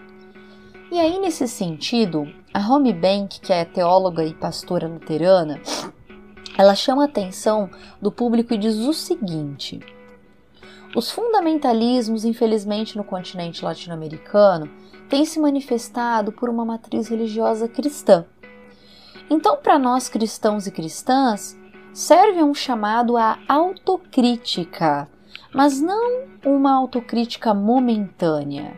E 0.90 0.99
aí, 0.99 1.18
nesse 1.20 1.46
sentido, 1.46 2.28
a 2.52 2.61
Home 2.68 2.92
Bank, 2.92 3.40
que 3.40 3.52
é 3.52 3.64
teóloga 3.64 4.25
e 4.25 4.34
pastora 4.34 4.88
luterana, 4.88 5.61
ela 6.58 6.75
chama 6.75 7.02
a 7.02 7.06
atenção 7.06 7.70
do 8.02 8.12
público 8.12 8.54
e 8.54 8.58
diz 8.58 8.76
o 8.76 8.92
seguinte: 8.92 9.80
os 10.94 11.10
fundamentalismos, 11.10 12.24
infelizmente, 12.24 12.96
no 12.96 13.04
continente 13.04 13.64
latino-americano, 13.64 14.70
tem 15.08 15.24
se 15.24 15.40
manifestado 15.40 16.32
por 16.32 16.48
uma 16.48 16.64
matriz 16.64 17.08
religiosa 17.08 17.68
cristã. 17.68 18.24
Então, 19.28 19.56
para 19.56 19.78
nós 19.78 20.08
cristãos 20.08 20.66
e 20.66 20.70
cristãs, 20.70 21.58
serve 21.92 22.42
um 22.42 22.54
chamado 22.54 23.16
à 23.16 23.38
autocrítica, 23.48 25.08
mas 25.52 25.80
não 25.80 26.24
uma 26.44 26.72
autocrítica 26.74 27.52
momentânea, 27.54 28.76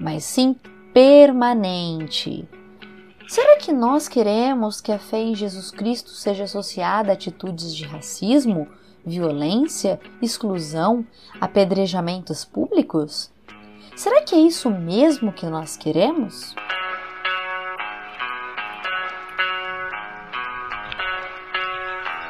mas 0.00 0.24
sim 0.24 0.56
permanente. 0.92 2.48
Será 3.26 3.58
que 3.58 3.72
nós 3.72 4.08
queremos 4.08 4.80
que 4.80 4.90
a 4.90 4.98
fé 4.98 5.18
em 5.18 5.34
Jesus 5.34 5.70
Cristo 5.70 6.10
seja 6.10 6.44
associada 6.44 7.10
a 7.10 7.12
atitudes 7.12 7.74
de 7.74 7.84
racismo, 7.84 8.68
violência, 9.08 9.98
exclusão, 10.22 11.04
apedrejamentos 11.40 12.44
públicos? 12.44 13.32
Será 13.96 14.22
que 14.22 14.34
é 14.34 14.38
isso 14.38 14.70
mesmo 14.70 15.32
que 15.32 15.46
nós 15.46 15.76
queremos? 15.76 16.54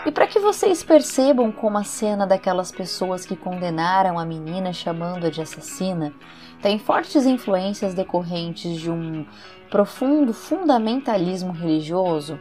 E 0.06 0.10
para 0.10 0.26
que 0.26 0.38
vocês 0.38 0.82
percebam 0.82 1.52
como 1.52 1.76
a 1.76 1.84
cena 1.84 2.26
daquelas 2.26 2.72
pessoas 2.72 3.26
que 3.26 3.36
condenaram 3.36 4.18
a 4.18 4.24
menina 4.24 4.72
chamando-a 4.72 5.28
de 5.28 5.42
assassina 5.42 6.14
tem 6.62 6.78
fortes 6.78 7.26
influências 7.26 7.92
decorrentes 7.92 8.80
de 8.80 8.90
um 8.90 9.26
profundo 9.70 10.32
fundamentalismo 10.32 11.52
religioso, 11.52 12.40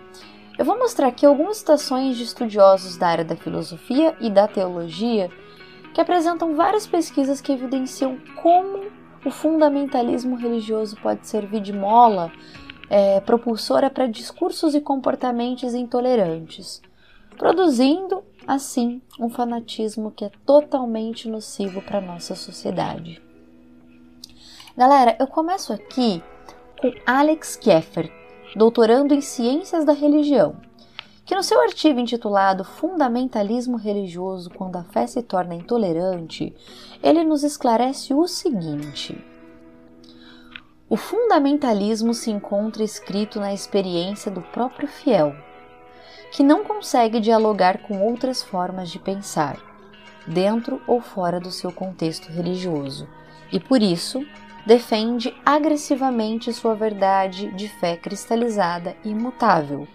eu 0.57 0.65
vou 0.65 0.77
mostrar 0.77 1.07
aqui 1.07 1.25
algumas 1.25 1.57
citações 1.57 2.17
de 2.17 2.23
estudiosos 2.23 2.97
da 2.97 3.07
área 3.07 3.25
da 3.25 3.35
filosofia 3.35 4.15
e 4.19 4.29
da 4.29 4.47
teologia 4.47 5.29
que 5.93 6.01
apresentam 6.01 6.55
várias 6.55 6.87
pesquisas 6.87 7.39
que 7.39 7.51
evidenciam 7.51 8.17
como 8.41 8.85
o 9.25 9.31
fundamentalismo 9.31 10.35
religioso 10.35 10.97
pode 11.01 11.27
servir 11.27 11.61
de 11.61 11.73
mola 11.73 12.31
é, 12.89 13.19
propulsora 13.19 13.89
para 13.89 14.07
discursos 14.07 14.73
e 14.73 14.81
comportamentos 14.81 15.73
intolerantes, 15.73 16.81
produzindo, 17.37 18.23
assim, 18.47 19.01
um 19.19 19.29
fanatismo 19.29 20.11
que 20.11 20.25
é 20.25 20.31
totalmente 20.45 21.29
nocivo 21.29 21.81
para 21.81 21.99
a 21.99 22.01
nossa 22.01 22.33
sociedade. 22.35 23.21
Galera, 24.75 25.15
eu 25.19 25.27
começo 25.27 25.73
aqui 25.73 26.23
com 26.79 26.91
Alex 27.05 27.55
Keffer, 27.55 28.11
doutorando 28.55 29.13
em 29.13 29.21
Ciências 29.21 29.85
da 29.85 29.93
Religião, 29.93 30.55
que 31.25 31.35
no 31.35 31.43
seu 31.43 31.61
artigo 31.61 31.99
intitulado 31.99 32.63
Fundamentalismo 32.63 33.75
Religioso 33.75 34.49
quando 34.49 34.77
a 34.77 34.83
fé 34.83 35.05
se 35.05 35.21
torna 35.21 35.55
intolerante, 35.55 36.55
ele 37.03 37.23
nos 37.23 37.43
esclarece 37.43 38.13
o 38.13 38.25
seguinte: 38.27 39.21
O 40.89 40.95
fundamentalismo 40.95 42.13
se 42.13 42.31
encontra 42.31 42.83
escrito 42.83 43.39
na 43.39 43.53
experiência 43.53 44.31
do 44.31 44.41
próprio 44.41 44.87
fiel, 44.87 45.35
que 46.31 46.43
não 46.43 46.63
consegue 46.63 47.19
dialogar 47.19 47.79
com 47.79 48.01
outras 48.01 48.41
formas 48.41 48.89
de 48.89 48.97
pensar, 48.97 49.57
dentro 50.25 50.81
ou 50.87 51.01
fora 51.01 51.39
do 51.39 51.51
seu 51.51 51.73
contexto 51.73 52.31
religioso, 52.31 53.07
e 53.51 53.59
por 53.59 53.81
isso 53.81 54.25
defende 54.67 55.33
agressivamente 55.45 56.51
sua 56.51 56.75
verdade 56.75 57.49
de 57.53 57.69
fé 57.69 57.95
cristalizada 57.95 58.97
e 59.01 59.11
imutável, 59.11 59.87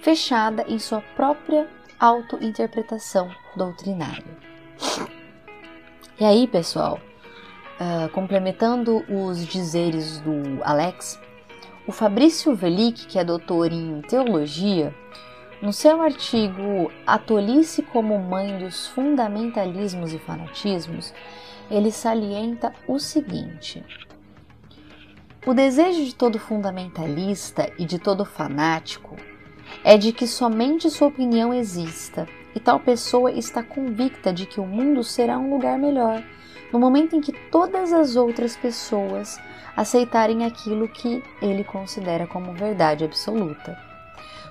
fechada 0.00 0.64
em 0.66 0.78
sua 0.78 1.02
própria 1.14 1.68
autointerpretação 2.00 3.30
doutrinária. 3.54 4.24
E 6.18 6.24
aí, 6.24 6.48
pessoal, 6.48 6.98
uh, 7.78 8.08
complementando 8.08 9.04
os 9.06 9.46
dizeres 9.46 10.18
do 10.20 10.62
Alex, 10.64 11.20
o 11.86 11.92
Fabrício 11.92 12.54
Velic, 12.54 13.06
que 13.06 13.18
é 13.18 13.24
doutor 13.24 13.70
em 13.70 14.00
teologia, 14.00 14.94
no 15.60 15.74
seu 15.74 16.00
artigo 16.00 16.90
A 17.06 17.18
Tolice 17.18 17.82
como 17.82 18.18
Mãe 18.18 18.56
dos 18.56 18.86
Fundamentalismos 18.86 20.14
e 20.14 20.18
Fanatismos, 20.18 21.12
ele 21.70 21.90
salienta 21.90 22.72
o 22.86 22.98
seguinte: 22.98 23.84
O 25.46 25.54
desejo 25.54 26.04
de 26.04 26.12
todo 26.12 26.40
fundamentalista 26.40 27.72
e 27.78 27.84
de 27.84 28.00
todo 28.00 28.24
fanático 28.24 29.14
é 29.84 29.96
de 29.96 30.12
que 30.12 30.26
somente 30.26 30.90
sua 30.90 31.06
opinião 31.06 31.54
exista, 31.54 32.26
e 32.52 32.58
tal 32.58 32.80
pessoa 32.80 33.30
está 33.30 33.62
convicta 33.62 34.32
de 34.32 34.44
que 34.44 34.58
o 34.58 34.66
mundo 34.66 35.04
será 35.04 35.38
um 35.38 35.48
lugar 35.48 35.78
melhor 35.78 36.20
no 36.72 36.80
momento 36.80 37.14
em 37.14 37.20
que 37.20 37.30
todas 37.48 37.92
as 37.92 38.16
outras 38.16 38.56
pessoas 38.56 39.38
aceitarem 39.76 40.44
aquilo 40.44 40.88
que 40.88 41.22
ele 41.40 41.62
considera 41.62 42.26
como 42.26 42.52
verdade 42.52 43.04
absoluta. 43.04 43.78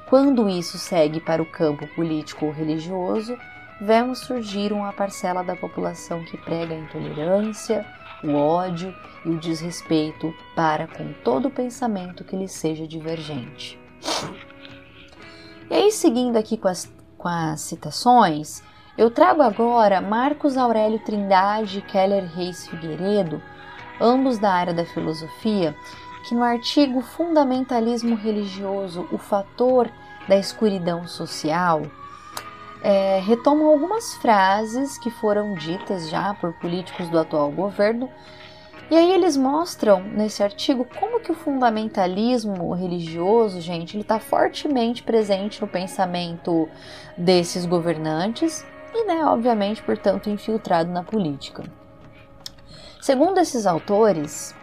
Quando 0.07 0.47
isso 0.47 0.77
segue 0.77 1.19
para 1.19 1.43
o 1.43 1.45
campo 1.45 1.85
político 1.87 2.45
ou 2.45 2.53
religioso, 2.53 3.37
vemos 3.81 4.19
surgir 4.19 4.71
uma 4.71 4.93
parcela 4.93 5.43
da 5.43 5.57
população 5.57 6.23
que 6.23 6.37
prega 6.37 6.73
a 6.73 6.77
intolerância, 6.77 7.85
o 8.23 8.33
ódio 8.33 8.93
e 9.25 9.29
o 9.29 9.39
desrespeito 9.39 10.33
para 10.55 10.87
com 10.87 11.13
todo 11.23 11.49
pensamento 11.49 12.23
que 12.23 12.35
lhe 12.35 12.47
seja 12.47 12.87
divergente. 12.87 13.79
E 15.69 15.73
aí, 15.73 15.91
seguindo 15.91 16.37
aqui 16.37 16.57
com 16.57 16.67
as, 16.67 16.91
com 17.17 17.27
as 17.27 17.61
citações, 17.61 18.61
eu 18.97 19.09
trago 19.09 19.41
agora 19.41 19.99
Marcos 19.99 20.57
Aurélio 20.57 20.99
Trindade 20.99 21.79
e 21.79 21.81
Keller 21.81 22.25
Reis 22.33 22.67
Figueiredo, 22.67 23.41
ambos 23.99 24.37
da 24.37 24.51
área 24.51 24.73
da 24.73 24.85
filosofia, 24.85 25.75
que 26.27 26.35
no 26.35 26.43
artigo 26.43 27.01
Fundamentalismo 27.01 28.15
Religioso, 28.15 29.07
o 29.11 29.17
fator 29.17 29.89
da 30.27 30.37
escuridão 30.37 31.07
social, 31.07 31.83
é, 32.81 33.19
retomam 33.19 33.67
algumas 33.67 34.15
frases 34.15 34.97
que 34.97 35.09
foram 35.09 35.53
ditas 35.53 36.09
já 36.09 36.33
por 36.35 36.53
políticos 36.53 37.09
do 37.09 37.19
atual 37.19 37.51
governo. 37.51 38.09
E 38.89 38.95
aí 38.95 39.11
eles 39.13 39.35
mostram 39.35 40.03
nesse 40.03 40.43
artigo 40.43 40.85
como 40.99 41.19
que 41.19 41.31
o 41.31 41.35
fundamentalismo 41.35 42.71
religioso, 42.73 43.59
gente, 43.59 43.95
ele 43.95 44.03
está 44.03 44.19
fortemente 44.19 45.01
presente 45.01 45.59
no 45.59 45.67
pensamento 45.67 46.69
desses 47.17 47.65
governantes 47.65 48.63
e, 48.93 49.05
né, 49.05 49.25
obviamente, 49.25 49.81
portanto, 49.81 50.29
infiltrado 50.29 50.91
na 50.91 51.03
política. 51.03 51.63
Segundo 53.01 53.39
esses 53.39 53.65
autores, 53.65 54.55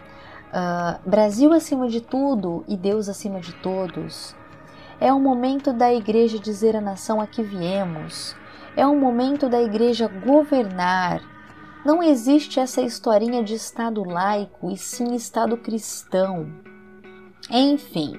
uh, 0.53 1.09
Brasil 1.09 1.51
acima 1.51 1.89
de 1.89 1.99
tudo 1.99 2.63
e 2.67 2.77
Deus 2.77 3.09
acima 3.09 3.41
de 3.41 3.53
todos 3.55 4.35
é 5.03 5.13
um 5.13 5.19
momento 5.19 5.73
da 5.73 5.93
igreja 5.93 6.39
dizer 6.39 6.77
à 6.77 6.79
nação 6.79 7.19
a 7.19 7.27
que 7.27 7.43
viemos. 7.43 8.33
É 8.73 8.87
um 8.87 8.97
momento 8.97 9.49
da 9.49 9.61
igreja 9.61 10.07
governar. 10.07 11.21
Não 11.85 12.01
existe 12.01 12.57
essa 12.57 12.81
historinha 12.81 13.43
de 13.43 13.53
Estado 13.53 14.01
laico 14.01 14.71
e 14.71 14.77
sim 14.77 15.13
Estado 15.13 15.57
cristão. 15.57 16.49
Enfim, 17.51 18.13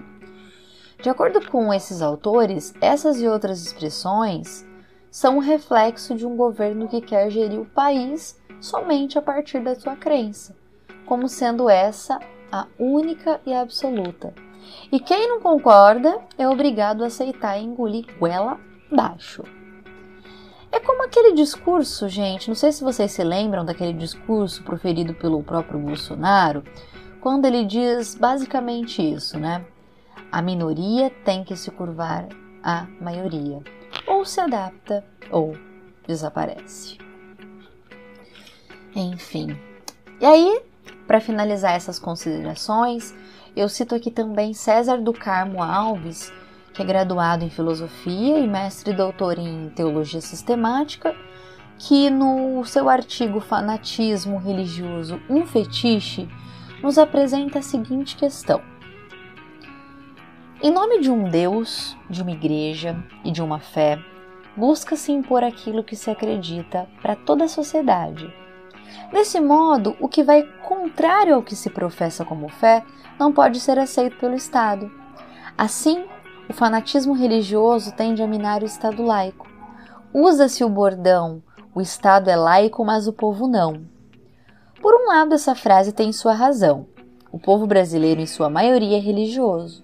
de 1.03 1.09
acordo 1.09 1.41
com 1.51 1.73
esses 1.73 2.03
autores, 2.03 2.75
essas 2.83 3.19
e 3.19 3.27
outras 3.27 3.65
expressões 3.65 4.67
são 5.11 5.39
um 5.39 5.41
reflexo 5.41 6.15
de 6.15 6.27
um 6.27 6.37
governo 6.37 6.87
que 6.87 7.01
quer 7.01 7.31
gerir 7.31 7.61
o 7.61 7.65
país 7.65 8.39
somente 8.61 9.19
a 9.19 9.23
partir 9.23 9.65
da 9.65 9.75
sua 9.75 9.97
crença, 9.97 10.55
como 11.07 11.31
sendo 11.31 11.71
essa 11.71 12.21
a 12.53 12.67
única 12.79 13.41
e 13.47 13.55
absoluta. 13.55 14.35
E 14.91 15.01
quem 15.01 15.29
não 15.29 15.41
concorda 15.41 16.21
é 16.39 16.49
obrigado 16.49 17.03
a 17.03 17.07
aceitar 17.07 17.59
e 17.59 17.65
engolir 17.65 18.07
goela 18.19 18.59
baixo. 18.91 19.43
É 20.71 20.81
como 20.81 21.05
aquele 21.05 21.35
discurso, 21.35 22.09
gente, 22.09 22.49
não 22.49 22.55
sei 22.55 22.73
se 22.73 22.83
vocês 22.83 23.13
se 23.13 23.23
lembram 23.23 23.65
daquele 23.65 23.93
discurso 23.93 24.63
proferido 24.65 25.15
pelo 25.15 25.43
próprio 25.43 25.79
Bolsonaro, 25.79 26.65
quando 27.21 27.45
ele 27.45 27.65
diz 27.65 28.17
basicamente 28.17 29.01
isso, 29.01 29.39
né? 29.39 29.65
A 30.33 30.43
minoria 30.43 31.11
tem 31.25 31.45
que 31.45 31.57
se 31.57 31.71
curvar 31.71 32.27
à 32.61 32.89
maioria, 33.01 33.63
ou 34.07 34.25
se 34.25 34.41
adapta 34.41 35.05
ou 35.31 35.57
desaparece. 36.09 36.99
Enfim. 38.97 39.57
E 40.21 40.27
aí, 40.27 40.61
para 41.07 41.21
finalizar 41.21 41.75
essas 41.75 41.99
considerações, 41.99 43.15
eu 43.57 43.69
cito 43.69 43.95
aqui 43.95 44.11
também 44.11 44.53
César 44.53 45.01
do 45.01 45.13
Carmo 45.13 45.63
Alves, 45.63 46.33
que 46.73 46.83
é 46.83 46.85
graduado 46.85 47.45
em 47.45 47.51
filosofia 47.51 48.39
e 48.39 48.49
mestre 48.49 48.91
e 48.91 48.97
doutor 48.97 49.39
em 49.39 49.71
teologia 49.71 50.21
sistemática, 50.21 51.15
que 51.79 52.11
no 52.11 52.65
seu 52.65 52.89
artigo 52.89 53.41
Fanatismo 53.41 54.39
Religioso, 54.39 55.21
um 55.31 55.47
fetiche, 55.47 56.29
nos 56.83 56.99
apresenta 56.99 57.61
a 57.61 57.63
seguinte 57.63 58.17
questão: 58.17 58.61
Em 60.61 60.71
nome 60.73 61.01
de 61.01 61.11
um 61.11 61.29
Deus, 61.29 61.97
de 62.11 62.23
uma 62.23 62.33
igreja 62.33 62.97
e 63.25 63.31
de 63.31 63.41
uma 63.41 63.61
fé, 63.61 63.99
busca-se 64.57 65.13
impor 65.13 65.45
aquilo 65.45 65.85
que 65.85 65.95
se 65.95 66.11
acredita 66.11 66.89
para 67.01 67.15
toda 67.15 67.45
a 67.45 67.49
sociedade. 67.49 68.33
Desse 69.13 69.41
modo, 69.41 69.97
o 70.01 70.09
que 70.09 70.23
vai 70.23 70.43
contrário 70.63 71.37
ao 71.37 71.43
que 71.43 71.55
se 71.55 71.71
professa 71.71 72.25
como 72.25 72.49
fé 72.49 72.85
não 73.19 73.33
pode 73.33 73.61
ser 73.61 73.79
aceito 73.79 74.17
pelo 74.19 74.35
Estado. 74.35 74.91
Assim, 75.57 76.05
o 76.49 76.53
fanatismo 76.53 77.13
religioso 77.15 77.93
tende 77.93 78.23
a 78.23 78.27
minar 78.27 78.63
o 78.63 78.67
Estado 78.67 79.03
laico. 79.03 79.49
Usa-se 80.13 80.65
o 80.65 80.69
bordão: 80.69 81.43
o 81.75 81.81
Estado 81.81 82.29
é 82.29 82.37
laico, 82.37 82.85
mas 82.85 83.07
o 83.07 83.13
povo 83.13 83.47
não. 83.47 83.85
Por 84.81 84.95
um 84.95 85.09
lado, 85.09 85.35
essa 85.35 85.55
frase 85.55 85.93
tem 85.93 86.13
sua 86.13 86.35
razão. 86.35 86.87
O 87.33 87.39
povo 87.39 87.67
brasileiro, 87.67 88.21
em 88.21 88.27
sua 88.27 88.51
maioria, 88.51 88.99
é 88.99 89.01
religioso. 89.01 89.83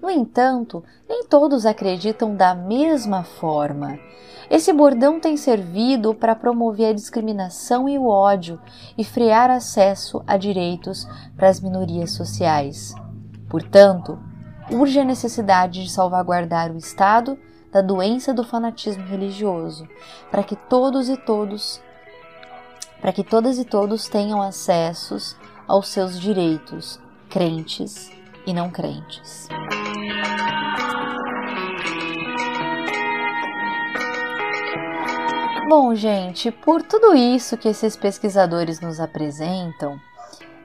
No 0.00 0.10
entanto, 0.10 0.84
nem 1.08 1.24
todos 1.24 1.66
acreditam 1.66 2.34
da 2.34 2.54
mesma 2.54 3.24
forma. 3.24 3.98
Esse 4.48 4.72
bordão 4.72 5.18
tem 5.18 5.36
servido 5.36 6.14
para 6.14 6.36
promover 6.36 6.90
a 6.90 6.94
discriminação 6.94 7.88
e 7.88 7.98
o 7.98 8.06
ódio 8.06 8.60
e 8.96 9.02
frear 9.02 9.50
acesso 9.50 10.22
a 10.26 10.36
direitos 10.36 11.06
para 11.36 11.48
as 11.48 11.60
minorias 11.60 12.12
sociais. 12.12 12.94
Portanto, 13.48 14.18
urge 14.70 15.00
a 15.00 15.04
necessidade 15.04 15.82
de 15.82 15.90
salvaguardar 15.90 16.70
o 16.70 16.76
Estado 16.76 17.36
da 17.72 17.80
doença 17.80 18.32
do 18.32 18.44
fanatismo 18.44 19.04
religioso, 19.04 19.88
para 20.30 20.42
que 20.42 20.54
todos 20.54 21.08
e 21.08 21.16
todos 21.16 21.80
para 23.00 23.12
que 23.12 23.22
todas 23.22 23.58
e 23.58 23.64
todos 23.64 24.08
tenham 24.08 24.40
acessos 24.40 25.36
aos 25.68 25.88
seus 25.88 26.18
direitos, 26.18 26.98
crentes 27.28 28.10
e 28.46 28.52
não 28.52 28.70
crentes. 28.70 29.48
Bom, 35.68 35.94
gente, 35.96 36.50
por 36.52 36.80
tudo 36.82 37.14
isso 37.14 37.56
que 37.56 37.68
esses 37.68 37.96
pesquisadores 37.96 38.80
nos 38.80 39.00
apresentam, 39.00 40.00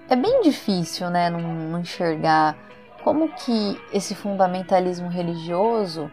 é 0.08 0.16
bem 0.16 0.42
difícil, 0.42 1.10
né, 1.10 1.30
não, 1.30 1.80
enxergar 1.80 2.56
como 3.04 3.30
que 3.30 3.82
esse 3.92 4.14
fundamentalismo 4.14 5.10
religioso, 5.10 6.12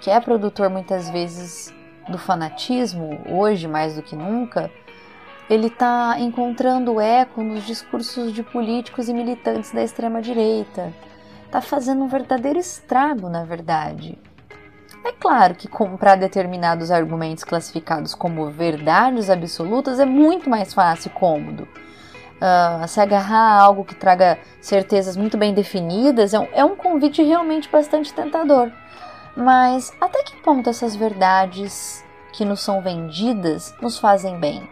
que 0.00 0.10
é 0.10 0.18
produtor 0.18 0.68
muitas 0.68 1.08
vezes 1.10 1.72
do 2.08 2.18
fanatismo, 2.18 3.20
hoje 3.30 3.68
mais 3.68 3.94
do 3.94 4.02
que 4.02 4.16
nunca, 4.16 4.70
ele 5.48 5.68
está 5.68 6.16
encontrando 6.18 7.00
eco 7.00 7.42
nos 7.42 7.64
discursos 7.64 8.32
de 8.32 8.42
políticos 8.42 9.08
e 9.08 9.14
militantes 9.14 9.72
da 9.72 9.82
extrema 9.82 10.20
direita. 10.20 10.92
Está 11.54 11.60
fazendo 11.60 12.02
um 12.02 12.08
verdadeiro 12.08 12.58
estrago, 12.58 13.28
na 13.28 13.44
verdade. 13.44 14.18
É 15.04 15.12
claro 15.12 15.54
que 15.54 15.68
comprar 15.68 16.16
determinados 16.16 16.90
argumentos 16.90 17.44
classificados 17.44 18.12
como 18.12 18.50
verdades 18.50 19.30
absolutas 19.30 20.00
é 20.00 20.04
muito 20.04 20.50
mais 20.50 20.74
fácil 20.74 21.12
e 21.14 21.16
cômodo. 21.16 21.68
Uh, 22.42 22.88
se 22.88 23.00
agarrar 23.00 23.38
a 23.38 23.60
algo 23.60 23.84
que 23.84 23.94
traga 23.94 24.36
certezas 24.60 25.16
muito 25.16 25.38
bem 25.38 25.54
definidas 25.54 26.34
é 26.34 26.40
um, 26.40 26.48
é 26.52 26.64
um 26.64 26.74
convite 26.74 27.22
realmente 27.22 27.68
bastante 27.68 28.12
tentador. 28.12 28.72
Mas 29.36 29.92
até 30.00 30.24
que 30.24 30.34
ponto 30.42 30.68
essas 30.68 30.96
verdades 30.96 32.04
que 32.32 32.44
nos 32.44 32.62
são 32.62 32.82
vendidas 32.82 33.72
nos 33.80 33.96
fazem 33.96 34.40
bem? 34.40 34.68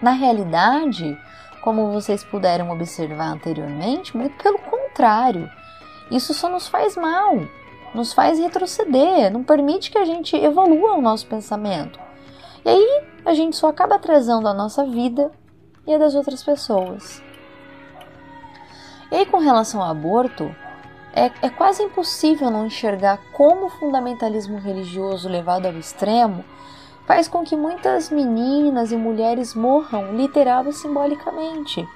Na 0.00 0.12
realidade, 0.12 1.14
como 1.60 1.92
vocês 1.92 2.24
puderam 2.24 2.70
observar 2.70 3.32
anteriormente, 3.32 4.16
muito 4.16 4.42
pelo 4.42 4.58
contrário, 4.58 4.81
isso 6.10 6.34
só 6.34 6.48
nos 6.48 6.68
faz 6.68 6.96
mal 6.96 7.40
nos 7.94 8.12
faz 8.12 8.38
retroceder, 8.38 9.30
não 9.30 9.42
permite 9.42 9.90
que 9.90 9.98
a 9.98 10.04
gente 10.04 10.36
evolua 10.36 10.94
o 10.94 11.02
nosso 11.02 11.26
pensamento. 11.26 12.00
E 12.64 12.68
aí 12.68 13.04
a 13.24 13.34
gente 13.34 13.56
só 13.56 13.68
acaba 13.68 13.96
atrasando 13.96 14.48
a 14.48 14.54
nossa 14.54 14.84
vida 14.84 15.30
e 15.86 15.94
a 15.94 15.98
das 15.98 16.14
outras 16.14 16.42
pessoas. 16.42 17.22
E 19.10 19.16
aí, 19.16 19.26
com 19.26 19.38
relação 19.38 19.82
ao 19.82 19.90
aborto, 19.90 20.54
é, 21.12 21.30
é 21.42 21.50
quase 21.50 21.82
impossível 21.82 22.50
não 22.50 22.66
enxergar 22.66 23.18
como 23.32 23.66
o 23.66 23.70
fundamentalismo 23.70 24.58
religioso 24.58 25.28
levado 25.28 25.66
ao 25.66 25.74
extremo 25.74 26.44
faz 27.06 27.28
com 27.28 27.44
que 27.44 27.56
muitas 27.56 28.10
meninas 28.10 28.90
e 28.90 28.96
mulheres 28.96 29.54
morram 29.54 30.14
literal 30.14 30.66
e 30.66 30.72
simbolicamente. 30.72 31.86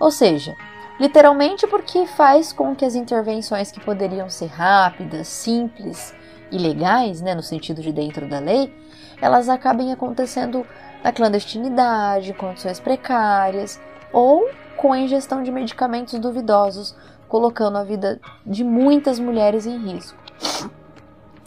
Ou 0.00 0.10
seja, 0.10 0.56
Literalmente 0.98 1.66
porque 1.66 2.06
faz 2.06 2.52
com 2.52 2.74
que 2.74 2.84
as 2.84 2.94
intervenções 2.94 3.70
que 3.70 3.80
poderiam 3.80 4.28
ser 4.28 4.46
rápidas, 4.46 5.28
simples 5.28 6.14
e 6.50 6.58
legais, 6.58 7.20
né, 7.20 7.34
no 7.34 7.42
sentido 7.42 7.80
de 7.80 7.92
dentro 7.92 8.28
da 8.28 8.40
lei, 8.40 8.74
elas 9.20 9.48
acabem 9.48 9.92
acontecendo 9.92 10.66
na 11.02 11.12
clandestinidade, 11.12 12.34
condições 12.34 12.80
precárias 12.80 13.80
ou 14.12 14.48
com 14.76 14.92
a 14.92 14.98
ingestão 14.98 15.42
de 15.42 15.50
medicamentos 15.50 16.18
duvidosos, 16.18 16.96
colocando 17.28 17.78
a 17.78 17.84
vida 17.84 18.20
de 18.44 18.64
muitas 18.64 19.18
mulheres 19.18 19.66
em 19.66 19.78
risco. 19.78 20.18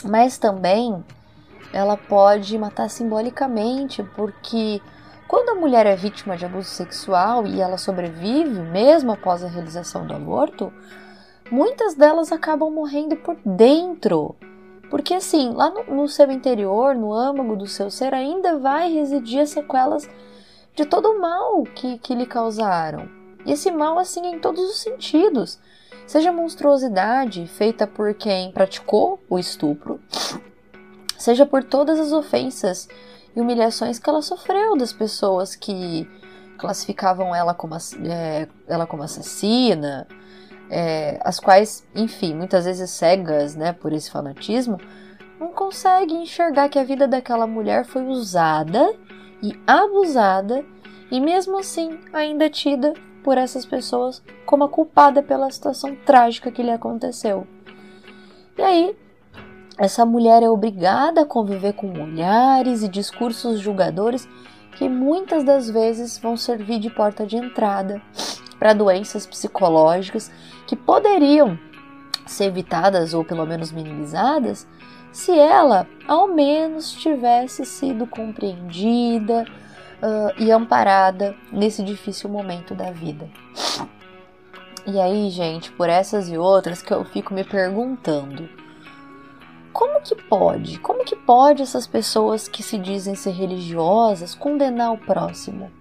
Mas 0.03 0.37
também 0.37 1.03
ela 1.73 1.97
pode 1.97 2.57
matar 2.57 2.89
simbolicamente, 2.89 4.03
porque 4.15 4.81
quando 5.31 5.51
a 5.51 5.55
mulher 5.55 5.85
é 5.85 5.95
vítima 5.95 6.35
de 6.35 6.43
abuso 6.43 6.67
sexual 6.67 7.47
e 7.47 7.61
ela 7.61 7.77
sobrevive 7.77 8.59
mesmo 8.63 9.13
após 9.13 9.41
a 9.41 9.47
realização 9.47 10.05
do 10.05 10.13
aborto, 10.13 10.73
muitas 11.49 11.95
delas 11.95 12.33
acabam 12.33 12.69
morrendo 12.69 13.15
por 13.15 13.37
dentro. 13.45 14.35
Porque 14.89 15.13
assim, 15.13 15.53
lá 15.53 15.69
no, 15.69 15.83
no 15.85 16.07
seu 16.09 16.29
interior, 16.29 16.95
no 16.95 17.13
âmago 17.13 17.55
do 17.55 17.65
seu 17.65 17.89
ser, 17.89 18.13
ainda 18.13 18.59
vai 18.59 18.91
residir 18.91 19.39
as 19.39 19.51
sequelas 19.51 20.05
de 20.75 20.83
todo 20.83 21.05
o 21.05 21.21
mal 21.21 21.63
que, 21.63 21.97
que 21.99 22.13
lhe 22.13 22.25
causaram. 22.25 23.07
E 23.45 23.53
esse 23.53 23.71
mal, 23.71 23.97
assim, 23.97 24.27
em 24.27 24.37
todos 24.37 24.61
os 24.69 24.81
sentidos. 24.81 25.57
Seja 26.05 26.33
monstruosidade 26.33 27.47
feita 27.47 27.87
por 27.87 28.13
quem 28.15 28.51
praticou 28.51 29.17
o 29.29 29.39
estupro, 29.39 29.97
seja 31.17 31.45
por 31.45 31.63
todas 31.63 32.01
as 32.01 32.11
ofensas 32.11 32.89
e 33.35 33.39
humilhações 33.41 33.99
que 33.99 34.09
ela 34.09 34.21
sofreu 34.21 34.77
das 34.77 34.93
pessoas 34.93 35.55
que 35.55 36.09
classificavam 36.57 37.35
ela 37.35 37.53
como, 37.53 37.75
é, 37.75 38.47
ela 38.67 38.85
como 38.85 39.03
assassina, 39.03 40.07
é, 40.69 41.19
as 41.23 41.39
quais, 41.39 41.85
enfim, 41.95 42.33
muitas 42.33 42.65
vezes 42.65 42.89
cegas 42.91 43.55
né, 43.55 43.73
por 43.73 43.91
esse 43.91 44.09
fanatismo, 44.09 44.79
não 45.39 45.51
conseguem 45.51 46.23
enxergar 46.23 46.69
que 46.69 46.77
a 46.77 46.83
vida 46.83 47.07
daquela 47.07 47.47
mulher 47.47 47.83
foi 47.83 48.03
usada 48.05 48.93
e 49.41 49.59
abusada 49.65 50.63
e 51.09 51.19
mesmo 51.19 51.57
assim 51.57 51.99
ainda 52.13 52.49
tida 52.49 52.93
por 53.23 53.37
essas 53.37 53.65
pessoas 53.65 54.23
como 54.45 54.63
a 54.63 54.69
culpada 54.69 55.21
pela 55.21 55.49
situação 55.49 55.95
trágica 56.05 56.51
que 56.51 56.63
lhe 56.63 56.71
aconteceu. 56.71 57.47
E 58.57 58.61
aí 58.61 58.97
essa 59.81 60.05
mulher 60.05 60.43
é 60.43 60.47
obrigada 60.47 61.21
a 61.21 61.25
conviver 61.25 61.73
com 61.73 61.91
olhares 61.99 62.83
e 62.83 62.87
discursos 62.87 63.59
julgadores 63.59 64.29
que 64.77 64.87
muitas 64.87 65.43
das 65.43 65.71
vezes 65.71 66.19
vão 66.19 66.37
servir 66.37 66.77
de 66.77 66.91
porta 66.91 67.25
de 67.25 67.35
entrada 67.35 67.99
para 68.59 68.73
doenças 68.73 69.25
psicológicas 69.25 70.31
que 70.67 70.75
poderiam 70.75 71.57
ser 72.27 72.43
evitadas 72.43 73.15
ou 73.15 73.25
pelo 73.25 73.43
menos 73.43 73.71
minimizadas 73.71 74.67
se 75.11 75.31
ela 75.31 75.87
ao 76.07 76.27
menos 76.27 76.91
tivesse 76.91 77.65
sido 77.65 78.05
compreendida 78.05 79.45
uh, 79.97 80.39
e 80.39 80.51
amparada 80.51 81.35
nesse 81.51 81.81
difícil 81.81 82.29
momento 82.29 82.75
da 82.75 82.91
vida. 82.91 83.27
E 84.85 84.99
aí, 84.99 85.31
gente, 85.31 85.71
por 85.71 85.89
essas 85.89 86.29
e 86.29 86.37
outras 86.37 86.83
que 86.83 86.93
eu 86.93 87.03
fico 87.03 87.33
me 87.33 87.43
perguntando 87.43 88.47
como 89.73 90.01
que 90.01 90.15
pode? 90.15 90.79
Como 90.79 91.05
que 91.05 91.15
pode 91.15 91.61
essas 91.61 91.87
pessoas 91.87 92.47
que 92.47 92.61
se 92.61 92.77
dizem 92.77 93.15
ser 93.15 93.31
religiosas 93.31 94.35
condenar 94.35 94.93
o 94.93 94.97
próximo? 94.97 95.71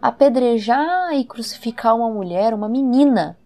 Apedrejar 0.00 1.12
e 1.14 1.24
crucificar 1.24 1.94
uma 1.94 2.08
mulher, 2.08 2.54
uma 2.54 2.68
menina, 2.68 3.38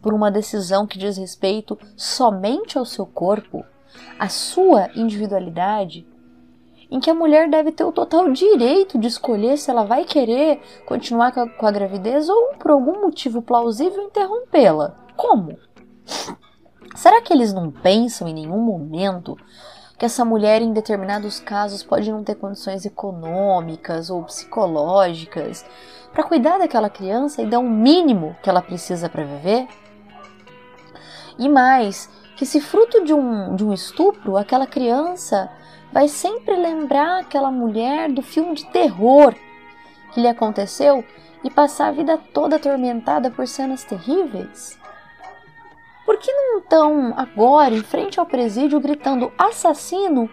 por 0.00 0.14
uma 0.14 0.30
decisão 0.30 0.86
que 0.86 0.98
diz 0.98 1.16
respeito 1.16 1.78
somente 1.96 2.78
ao 2.78 2.84
seu 2.84 3.04
corpo, 3.04 3.64
à 4.18 4.28
sua 4.28 4.88
individualidade, 4.96 6.06
em 6.90 6.98
que 6.98 7.10
a 7.10 7.14
mulher 7.14 7.50
deve 7.50 7.70
ter 7.72 7.84
o 7.84 7.92
total 7.92 8.32
direito 8.32 8.98
de 8.98 9.06
escolher 9.06 9.58
se 9.58 9.70
ela 9.70 9.84
vai 9.84 10.04
querer 10.04 10.60
continuar 10.86 11.32
com 11.32 11.66
a, 11.66 11.70
gravidez 11.70 12.28
ou, 12.28 12.54
por 12.54 12.70
algum 12.70 13.02
motivo 13.02 13.42
plausível, 13.42 14.04
interrompê-la. 14.04 14.96
Como? 15.14 15.58
Será 16.98 17.22
que 17.22 17.32
eles 17.32 17.52
não 17.52 17.70
pensam 17.70 18.26
em 18.26 18.34
nenhum 18.34 18.58
momento 18.58 19.38
que 19.96 20.04
essa 20.04 20.24
mulher, 20.24 20.60
em 20.60 20.72
determinados 20.72 21.38
casos, 21.38 21.84
pode 21.84 22.10
não 22.10 22.24
ter 22.24 22.34
condições 22.34 22.84
econômicas 22.84 24.10
ou 24.10 24.24
psicológicas 24.24 25.64
para 26.12 26.24
cuidar 26.24 26.58
daquela 26.58 26.90
criança 26.90 27.40
e 27.40 27.46
dar 27.46 27.60
o 27.60 27.62
um 27.62 27.70
mínimo 27.70 28.36
que 28.42 28.50
ela 28.50 28.60
precisa 28.60 29.08
para 29.08 29.22
viver? 29.22 29.68
E 31.38 31.48
mais, 31.48 32.10
que 32.36 32.44
se 32.44 32.60
fruto 32.60 33.04
de 33.04 33.14
um, 33.14 33.54
de 33.54 33.64
um 33.64 33.72
estupro, 33.72 34.36
aquela 34.36 34.66
criança 34.66 35.48
vai 35.92 36.08
sempre 36.08 36.56
lembrar 36.56 37.20
aquela 37.20 37.52
mulher 37.52 38.10
do 38.10 38.22
filme 38.22 38.56
de 38.56 38.66
terror 38.72 39.36
que 40.10 40.20
lhe 40.20 40.26
aconteceu 40.26 41.04
e 41.44 41.48
passar 41.48 41.90
a 41.90 41.92
vida 41.92 42.18
toda 42.34 42.56
atormentada 42.56 43.30
por 43.30 43.46
cenas 43.46 43.84
terríveis? 43.84 44.76
Por 46.08 46.16
que 46.16 46.32
não 46.32 46.60
estão 46.60 47.12
agora 47.18 47.74
em 47.74 47.82
frente 47.82 48.18
ao 48.18 48.24
presídio 48.24 48.80
gritando 48.80 49.30
assassino 49.36 50.30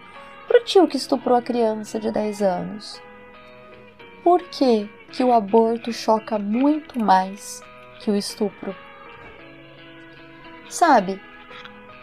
pro 0.48 0.64
tio 0.64 0.88
que 0.88 0.96
estuprou 0.96 1.36
a 1.36 1.42
criança 1.42 2.00
de 2.00 2.10
10 2.10 2.40
anos? 2.40 3.02
Por 4.24 4.42
que, 4.44 4.88
que 5.12 5.22
o 5.22 5.34
aborto 5.34 5.92
choca 5.92 6.38
muito 6.38 6.98
mais 6.98 7.60
que 8.00 8.10
o 8.10 8.16
estupro? 8.16 8.74
Sabe, 10.70 11.20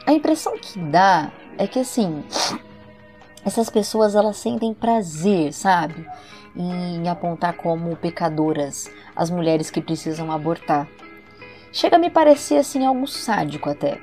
a 0.05 0.13
impressão 0.13 0.55
que 0.55 0.77
dá 0.77 1.31
é 1.57 1.65
que 1.65 1.79
assim, 1.79 2.23
essas 3.43 3.71
pessoas 3.71 4.13
elas 4.13 4.37
sentem 4.37 4.71
prazer, 4.71 5.51
sabe, 5.51 6.07
em 6.55 7.09
apontar 7.09 7.57
como 7.57 7.95
pecadoras 7.95 8.87
as 9.15 9.31
mulheres 9.31 9.71
que 9.71 9.81
precisam 9.81 10.31
abortar. 10.31 10.87
Chega 11.73 11.95
a 11.95 11.99
me 11.99 12.11
parecer 12.11 12.57
assim 12.57 12.85
algo 12.85 13.07
sádico 13.07 13.67
até. 13.67 13.99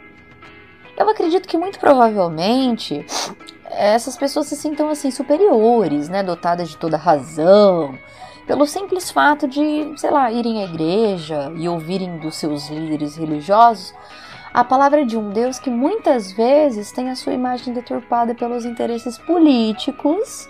Eu 0.98 1.09
acredito 1.09 1.48
que 1.48 1.56
muito 1.56 1.78
provavelmente 1.78 3.06
essas 3.70 4.16
pessoas 4.16 4.48
se 4.48 4.56
sintam 4.56 4.88
assim 4.88 5.12
superiores, 5.12 6.09
né, 6.09 6.22
dotadas 6.22 6.68
de 6.68 6.76
toda 6.76 6.96
razão, 6.96 7.96
pelo 8.44 8.66
simples 8.66 9.12
fato 9.12 9.46
de, 9.46 9.94
sei 9.96 10.11
lá, 10.11 10.33
irem 10.33 10.62
à 10.62 10.64
igreja 10.64 11.52
e 11.56 11.68
ouvirem 11.68 12.18
dos 12.18 12.35
seus 12.35 12.68
líderes 12.68 13.16
religiosos 13.16 13.94
a 14.52 14.64
palavra 14.64 15.06
de 15.06 15.16
um 15.16 15.30
Deus 15.30 15.61
que 15.61 15.70
muitas 15.70 16.33
vezes 16.33 16.90
tem 16.90 17.09
a 17.09 17.14
sua 17.14 17.33
imagem 17.35 17.72
deturpada 17.72 18.35
pelos 18.35 18.64
interesses 18.64 19.16
políticos 19.16 20.48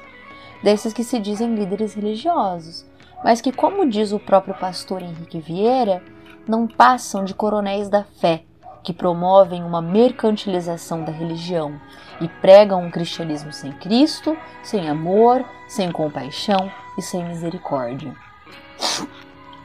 desses 0.62 0.94
que 0.94 1.04
se 1.04 1.18
dizem 1.18 1.54
líderes 1.54 1.92
religiosos, 1.92 2.86
mas 3.22 3.42
que, 3.42 3.52
como 3.52 3.86
diz 3.86 4.10
o 4.10 4.18
próprio 4.18 4.54
pastor 4.54 5.02
Henrique 5.02 5.38
Vieira, 5.38 6.02
não 6.50 6.66
passam 6.66 7.24
de 7.24 7.32
coronéis 7.32 7.88
da 7.88 8.02
fé, 8.02 8.42
que 8.82 8.92
promovem 8.92 9.62
uma 9.62 9.80
mercantilização 9.80 11.04
da 11.04 11.12
religião 11.12 11.80
e 12.20 12.26
pregam 12.26 12.82
um 12.82 12.90
cristianismo 12.90 13.52
sem 13.52 13.70
Cristo, 13.72 14.36
sem 14.60 14.90
amor, 14.90 15.44
sem 15.68 15.92
compaixão 15.92 16.70
e 16.98 17.02
sem 17.02 17.24
misericórdia. 17.24 18.12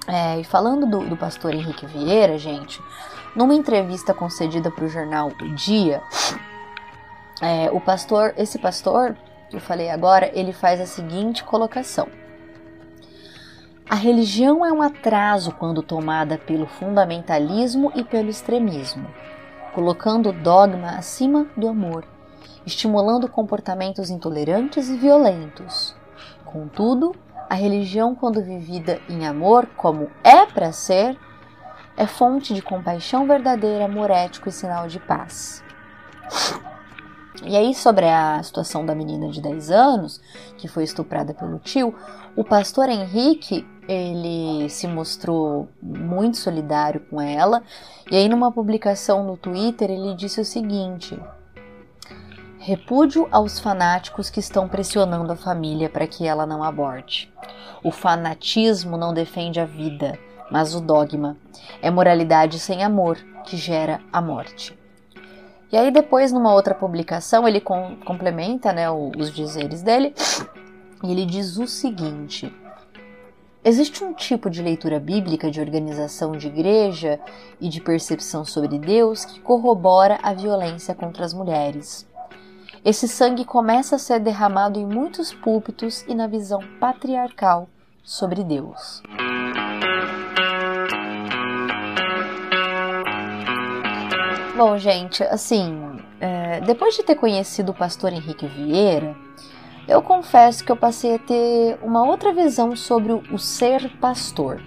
É, 0.08 0.40
e 0.40 0.44
falando 0.44 0.86
do, 0.86 1.10
do 1.10 1.18
pastor 1.18 1.56
Henrique 1.56 1.88
Vieira, 1.88 2.38
gente, 2.38 2.80
numa 3.36 3.56
entrevista 3.56 4.14
concedida 4.14 4.70
para 4.70 4.86
o 4.86 4.90
jornal 4.90 5.32
O 5.42 5.56
Dia, 5.56 6.04
é, 7.42 7.70
o 7.72 7.82
pastor, 7.82 8.36
esse 8.38 8.60
pastor 8.60 9.18
que 9.50 9.56
eu 9.56 9.62
falei 9.62 9.90
agora, 9.90 10.30
ele 10.36 10.54
faz 10.54 10.80
a 10.80 10.86
seguinte 10.86 11.44
colocação. 11.44 12.08
A 13.88 13.94
religião 13.94 14.66
é 14.66 14.74
um 14.74 14.82
atraso 14.82 15.52
quando 15.52 15.84
tomada 15.84 16.40
pelo 16.40 16.66
fundamentalismo 16.66 17.92
e 17.94 18.04
pelo 18.04 18.30
extremismo, 18.30 19.08
colocando 19.74 20.30
o 20.30 20.34
dogma 20.34 20.98
acima 20.98 21.46
do 21.56 21.68
amor, 21.68 22.04
estimulando 22.66 23.30
comportamentos 23.30 24.10
intolerantes 24.10 24.90
e 24.90 24.98
violentos. 24.98 25.96
Contudo, 26.44 27.16
a 27.48 27.54
religião, 27.54 28.16
quando 28.16 28.42
vivida 28.42 29.00
em 29.08 29.28
amor, 29.28 29.68
como 29.78 30.10
é 30.24 30.48
para 30.48 30.72
ser, 30.72 31.16
é 31.96 32.08
fonte 32.08 32.56
de 32.56 32.64
compaixão 32.64 33.28
verdadeira, 33.28 33.86
amor 33.86 34.10
ético 34.10 34.50
e 34.50 34.52
sinal 34.52 34.88
de 34.88 35.00
paz. 35.00 35.64
E 37.44 37.56
aí, 37.56 37.74
sobre 37.74 38.08
a 38.08 38.42
situação 38.42 38.86
da 38.86 38.96
menina 38.96 39.30
de 39.30 39.42
10 39.42 39.72
anos, 39.72 40.22
que 40.58 40.68
foi 40.68 40.84
estuprada 40.84 41.34
pelo 41.34 41.60
tio, 41.60 41.94
o 42.36 42.44
pastor 42.44 42.90
Henrique, 42.90 43.66
ele 43.88 44.70
se 44.70 44.88
mostrou 44.88 45.68
muito 45.82 46.38
solidário 46.38 47.02
com 47.10 47.22
ela, 47.22 47.64
e 48.10 48.16
aí 48.16 48.28
numa 48.28 48.52
publicação 48.52 49.24
no 49.24 49.38
Twitter 49.38 49.92
ele 49.92 50.16
disse 50.16 50.42
o 50.42 50.46
seguinte: 50.46 51.20
Repúdio 52.58 53.28
aos 53.32 53.60
fanáticos 53.60 54.30
que 54.30 54.40
estão 54.40 54.68
pressionando 54.68 55.32
a 55.32 55.36
família 55.36 55.90
para 55.90 56.08
que 56.08 56.26
ela 56.26 56.46
não 56.46 56.64
aborte. 56.64 57.32
O 57.84 57.92
fanatismo 57.92 58.98
não 58.98 59.14
defende 59.14 59.60
a 59.60 59.66
vida, 59.66 60.18
mas 60.50 60.74
o 60.74 60.82
dogma. 60.82 61.38
É 61.82 61.92
moralidade 61.92 62.58
sem 62.60 62.84
amor 62.84 63.18
que 63.46 63.56
gera 63.56 64.02
a 64.12 64.20
morte. 64.20 64.76
E 65.72 65.78
aí 65.78 65.92
depois, 65.92 66.32
numa 66.32 66.54
outra 66.54 66.74
publicação, 66.74 67.48
ele 67.48 67.60
com, 67.60 67.96
complementa 68.06 68.72
né, 68.72 68.90
os 68.90 69.32
dizeres 69.32 69.82
dele 69.82 70.14
e 71.04 71.12
ele 71.12 71.26
diz 71.26 71.58
o 71.58 71.68
seguinte: 71.68 72.54
Existe 73.64 74.04
um 74.04 74.14
tipo 74.14 74.50
de 74.50 74.62
leitura 74.62 75.00
bíblica 75.00 75.50
de 75.50 75.60
organização 75.60 76.34
de 76.34 76.48
igreja 76.48 77.20
e 77.60 77.68
de 77.68 77.82
percepção 77.82 78.46
sobre 78.46 78.78
Deus 78.78 79.26
que 79.26 79.40
corrobora 79.40 80.20
a 80.22 80.34
violência 80.34 80.94
contra 80.94 81.26
as 81.26 81.34
mulheres. 81.34 82.08
Esse 82.84 83.08
sangue 83.08 83.44
começa 83.44 83.96
a 83.96 84.00
ser 84.00 84.20
derramado 84.20 84.80
em 84.80 84.86
muitos 84.86 85.34
púlpitos 85.34 86.06
e 86.08 86.14
na 86.14 86.28
visão 86.28 86.60
patriarcal 86.80 87.68
sobre 88.04 88.44
Deus. 88.44 89.02
Bom, 94.56 94.78
gente, 94.78 95.22
assim, 95.22 96.00
é, 96.22 96.62
depois 96.62 96.96
de 96.96 97.04
ter 97.04 97.16
conhecido 97.16 97.74
o 97.74 97.76
pastor 97.76 98.14
Henrique 98.14 98.48
Vieira, 98.48 99.14
eu 99.86 100.02
confesso 100.02 100.64
que 100.64 100.72
eu 100.72 100.78
passei 100.78 101.16
a 101.16 101.20
ter 101.20 101.78
uma 101.84 102.08
outra 102.08 102.32
visão 102.34 102.74
sobre 102.74 103.12
o, 103.12 103.38
ser 103.38 103.92
pastor. 103.98 104.62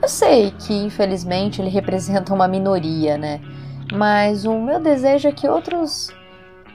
Eu 0.00 0.08
sei 0.08 0.52
que, 0.52 0.72
infelizmente, 0.72 1.60
ele 1.60 1.68
representa 1.68 2.32
uma 2.32 2.46
minoria, 2.46 3.18
né? 3.18 3.40
Mas 3.92 4.44
o 4.44 4.56
meu 4.56 4.78
desejo 4.78 5.26
é 5.26 5.32
que 5.32 5.48
outros 5.48 6.14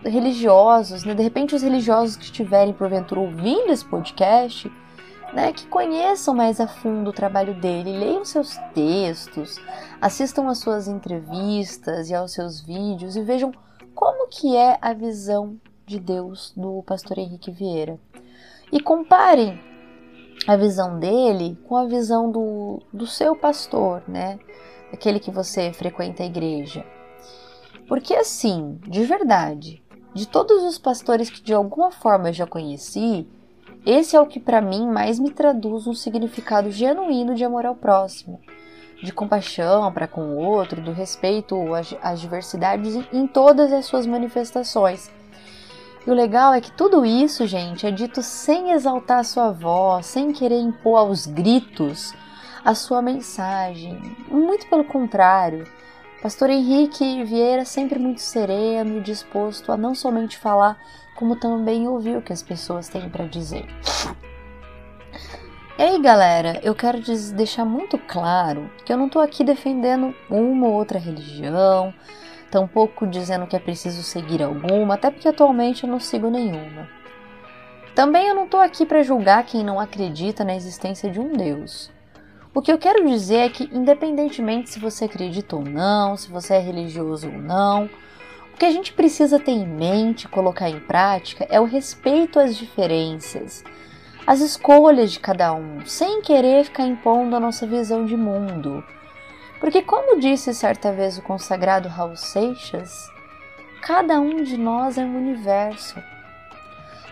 religiosos, 0.03 1.05
né? 1.05 1.13
De 1.13 1.23
repente 1.23 1.55
os 1.55 1.61
religiosos 1.61 2.17
que 2.17 2.25
estiverem 2.25 2.73
porventura 2.73 3.21
ouvindo 3.21 3.71
esse 3.71 3.85
podcast, 3.85 4.69
né, 5.33 5.53
que 5.53 5.67
conheçam 5.67 6.33
mais 6.33 6.59
a 6.59 6.67
fundo 6.67 7.09
o 7.09 7.13
trabalho 7.13 7.53
dele, 7.59 7.97
leiam 7.97 8.25
seus 8.25 8.57
textos, 8.73 9.59
assistam 9.99 10.47
às 10.49 10.59
suas 10.59 10.87
entrevistas 10.87 12.09
e 12.09 12.15
aos 12.15 12.33
seus 12.33 12.61
vídeos 12.61 13.15
e 13.15 13.21
vejam 13.21 13.51
como 13.93 14.27
que 14.27 14.55
é 14.55 14.77
a 14.81 14.93
visão 14.93 15.59
de 15.85 15.99
Deus 15.99 16.53
do 16.55 16.83
pastor 16.83 17.17
Henrique 17.17 17.51
Vieira. 17.51 17.99
E 18.71 18.79
comparem 18.79 19.59
a 20.47 20.55
visão 20.55 20.97
dele 20.97 21.57
com 21.67 21.75
a 21.75 21.85
visão 21.85 22.31
do, 22.31 22.81
do 22.91 23.05
seu 23.05 23.35
pastor, 23.35 24.01
né? 24.07 24.39
Aquele 24.91 25.19
que 25.19 25.31
você 25.31 25.71
frequenta 25.71 26.23
a 26.23 26.25
igreja. 26.25 26.85
Porque 27.87 28.13
assim, 28.13 28.79
de 28.87 29.03
verdade, 29.03 29.83
de 30.13 30.27
todos 30.27 30.63
os 30.63 30.77
pastores 30.77 31.29
que 31.29 31.41
de 31.41 31.53
alguma 31.53 31.91
forma 31.91 32.29
eu 32.29 32.33
já 32.33 32.47
conheci, 32.47 33.27
esse 33.85 34.15
é 34.15 34.21
o 34.21 34.27
que 34.27 34.39
para 34.39 34.61
mim 34.61 34.87
mais 34.87 35.19
me 35.19 35.31
traduz 35.31 35.87
um 35.87 35.93
significado 35.93 36.69
genuíno 36.69 37.33
de 37.33 37.43
amor 37.43 37.65
ao 37.65 37.75
próximo, 37.75 38.39
de 39.01 39.11
compaixão 39.11 39.91
para 39.91 40.07
com 40.07 40.21
o 40.21 40.37
outro, 40.37 40.81
do 40.81 40.91
respeito 40.91 41.55
às 42.01 42.21
diversidades 42.21 42.95
em 43.11 43.25
todas 43.25 43.73
as 43.73 43.85
suas 43.85 44.05
manifestações. 44.05 45.09
E 46.05 46.09
o 46.09 46.13
legal 46.13 46.53
é 46.53 46.61
que 46.61 46.71
tudo 46.71 47.05
isso, 47.05 47.45
gente, 47.45 47.85
é 47.85 47.91
dito 47.91 48.21
sem 48.21 48.71
exaltar 48.71 49.19
a 49.19 49.23
sua 49.23 49.51
voz, 49.51 50.05
sem 50.07 50.31
querer 50.31 50.59
impor 50.59 50.97
aos 50.97 51.25
gritos 51.25 52.13
a 52.63 52.75
sua 52.75 53.01
mensagem. 53.01 53.99
Muito 54.27 54.67
pelo 54.67 54.83
contrário, 54.83 55.67
Pastor 56.21 56.51
Henrique 56.51 57.23
Vieira 57.23 57.65
sempre 57.65 57.97
muito 57.97 58.21
sereno 58.21 58.97
e 58.97 59.01
disposto 59.01 59.71
a 59.71 59.77
não 59.77 59.95
somente 59.95 60.37
falar, 60.37 60.79
como 61.15 61.35
também 61.35 61.87
ouvir 61.87 62.15
o 62.15 62.21
que 62.21 62.31
as 62.31 62.43
pessoas 62.43 62.87
têm 62.87 63.09
para 63.09 63.25
dizer. 63.25 63.65
E 65.79 65.81
aí, 65.81 65.99
galera, 65.99 66.59
eu 66.61 66.75
quero 66.75 66.99
deixar 67.33 67.65
muito 67.65 67.97
claro 67.97 68.69
que 68.85 68.93
eu 68.93 68.97
não 68.97 69.07
estou 69.07 69.19
aqui 69.19 69.43
defendendo 69.43 70.13
uma 70.29 70.67
ou 70.67 70.73
outra 70.73 70.99
religião, 70.99 71.91
tampouco 72.51 73.07
dizendo 73.07 73.47
que 73.47 73.55
é 73.55 73.59
preciso 73.59 74.03
seguir 74.03 74.43
alguma, 74.43 74.93
até 74.93 75.09
porque 75.09 75.27
atualmente 75.27 75.85
eu 75.85 75.89
não 75.89 75.99
sigo 75.99 76.29
nenhuma. 76.29 76.87
Também 77.95 78.27
eu 78.27 78.35
não 78.35 78.45
estou 78.45 78.59
aqui 78.59 78.85
para 78.85 79.01
julgar 79.01 79.43
quem 79.43 79.63
não 79.63 79.79
acredita 79.79 80.43
na 80.43 80.55
existência 80.55 81.09
de 81.09 81.19
um 81.19 81.33
Deus. 81.33 81.90
O 82.53 82.61
que 82.61 82.69
eu 82.69 82.77
quero 82.77 83.07
dizer 83.07 83.37
é 83.37 83.49
que, 83.49 83.69
independentemente 83.71 84.69
se 84.69 84.77
você 84.77 85.05
acredita 85.05 85.55
ou 85.55 85.63
não, 85.63 86.17
se 86.17 86.29
você 86.29 86.55
é 86.55 86.59
religioso 86.59 87.27
ou 87.27 87.37
não, 87.37 87.85
o 88.53 88.57
que 88.57 88.65
a 88.65 88.71
gente 88.71 88.91
precisa 88.91 89.39
ter 89.39 89.53
em 89.53 89.65
mente, 89.65 90.27
colocar 90.27 90.69
em 90.69 90.81
prática, 90.81 91.47
é 91.49 91.61
o 91.61 91.65
respeito 91.65 92.37
às 92.37 92.57
diferenças, 92.57 93.63
as 94.27 94.41
escolhas 94.41 95.13
de 95.13 95.19
cada 95.21 95.53
um, 95.53 95.85
sem 95.85 96.21
querer 96.21 96.65
ficar 96.65 96.85
impondo 96.85 97.37
a 97.37 97.39
nossa 97.39 97.65
visão 97.65 98.03
de 98.03 98.17
mundo. 98.17 98.83
Porque, 99.61 99.81
como 99.81 100.19
disse 100.19 100.53
certa 100.53 100.91
vez 100.91 101.17
o 101.17 101.21
consagrado 101.21 101.87
Raul 101.87 102.17
Seixas, 102.17 103.09
cada 103.81 104.19
um 104.19 104.43
de 104.43 104.57
nós 104.57 104.97
é 104.97 105.05
um 105.05 105.17
universo. 105.17 105.95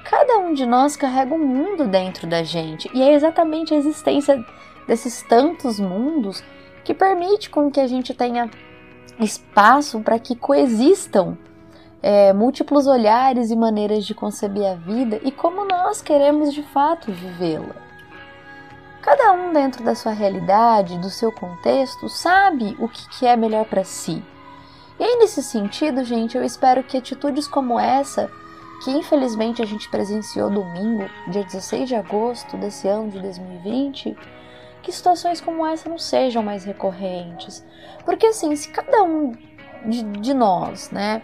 Cada 0.04 0.38
um 0.40 0.54
de 0.54 0.66
nós 0.66 0.98
carrega 0.98 1.34
um 1.34 1.48
mundo 1.48 1.88
dentro 1.88 2.28
da 2.28 2.44
gente, 2.44 2.90
e 2.94 3.02
é 3.02 3.14
exatamente 3.14 3.74
a 3.74 3.78
existência 3.78 4.44
desses 4.90 5.22
tantos 5.22 5.80
mundos 5.80 6.44
que 6.84 6.96
permite 6.96 7.48
com 7.48 7.70
que 7.70 7.80
a 7.80 7.86
gente 7.86 8.12
tenha 8.12 8.50
espaço 9.20 10.00
para 10.00 10.18
que 10.18 10.36
coexistam 10.36 11.38
é, 12.02 12.34
múltiplos 12.34 12.88
olhares 12.88 13.52
e 13.52 13.56
maneiras 13.56 14.04
de 14.04 14.16
conceber 14.16 14.66
a 14.66 14.74
vida 14.74 15.20
e 15.24 15.32
como 15.32 15.64
nós 15.64 16.02
queremos 16.02 16.52
de 16.52 16.64
fato 16.64 17.12
vivê-la. 17.12 17.76
Cada 19.00 19.32
um 19.32 19.54
dentro 19.54 19.84
da 19.84 19.94
sua 19.94 20.12
realidade, 20.12 20.98
do 20.98 21.10
seu 21.10 21.32
contexto, 21.32 22.10
sabe 22.10 22.76
o 22.80 22.90
que, 22.90 23.28
é 23.28 23.36
melhor 23.36 23.66
para 23.66 23.84
si. 23.84 24.24
E 25.00 25.04
aí, 25.04 25.18
nesse 25.18 25.44
sentido, 25.44 26.04
gente, 26.04 26.36
eu 26.36 26.44
espero 26.44 26.84
que 26.84 26.98
atitudes 26.98 27.48
como 27.48 27.80
essa, 27.80 28.30
que 28.84 28.92
infelizmente 28.92 29.62
a 29.62 29.66
gente 29.66 29.88
presenciou 29.88 30.50
domingo, 30.50 31.08
dia 31.28 31.44
16 31.44 31.90
de 31.90 31.96
agosto 31.96 32.58
desse 32.58 32.88
ano 32.88 33.12
de 33.12 33.22
2020, 33.22 34.18
que 34.90 34.96
situações 34.96 35.40
como 35.40 35.66
essa 35.66 35.88
não 35.88 36.00
sejam 36.00 36.42
mais 36.42 36.66
recorrentes. 36.66 37.64
Porque 38.04 38.26
assim, 38.26 38.56
se 38.56 38.70
cada 38.70 39.04
um 39.04 39.34
de, 39.86 40.04
de 40.04 40.34
nós, 40.34 40.90
né? 40.90 41.22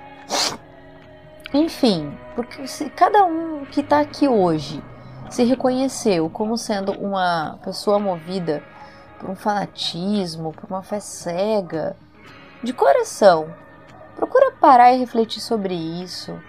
Enfim, 1.51 2.15
porque 2.36 2.67
se 2.67 2.89
cada 2.91 3.25
um 3.25 3.65
que 3.65 3.82
está 3.82 3.99
aqui 3.99 4.28
hoje 4.28 4.84
se 5.30 5.43
reconheceu 5.43 6.30
como 6.30 6.58
sendo 6.58 6.91
uma 6.91 7.58
pessoa 7.63 7.97
movida 7.97 8.62
por 9.19 9.30
um 9.30 9.36
fanatismo, 9.36 10.54
por 10.54 10.69
uma 10.69 10.84
fé 10.84 10.99
cega, 10.99 11.95
de 12.62 12.71
coração, 12.71 13.51
procura 14.15 14.51
parar 14.51 14.93
e 14.93 14.99
refletir 14.99 15.41
sobre 15.41 15.73
isso. 15.73 16.39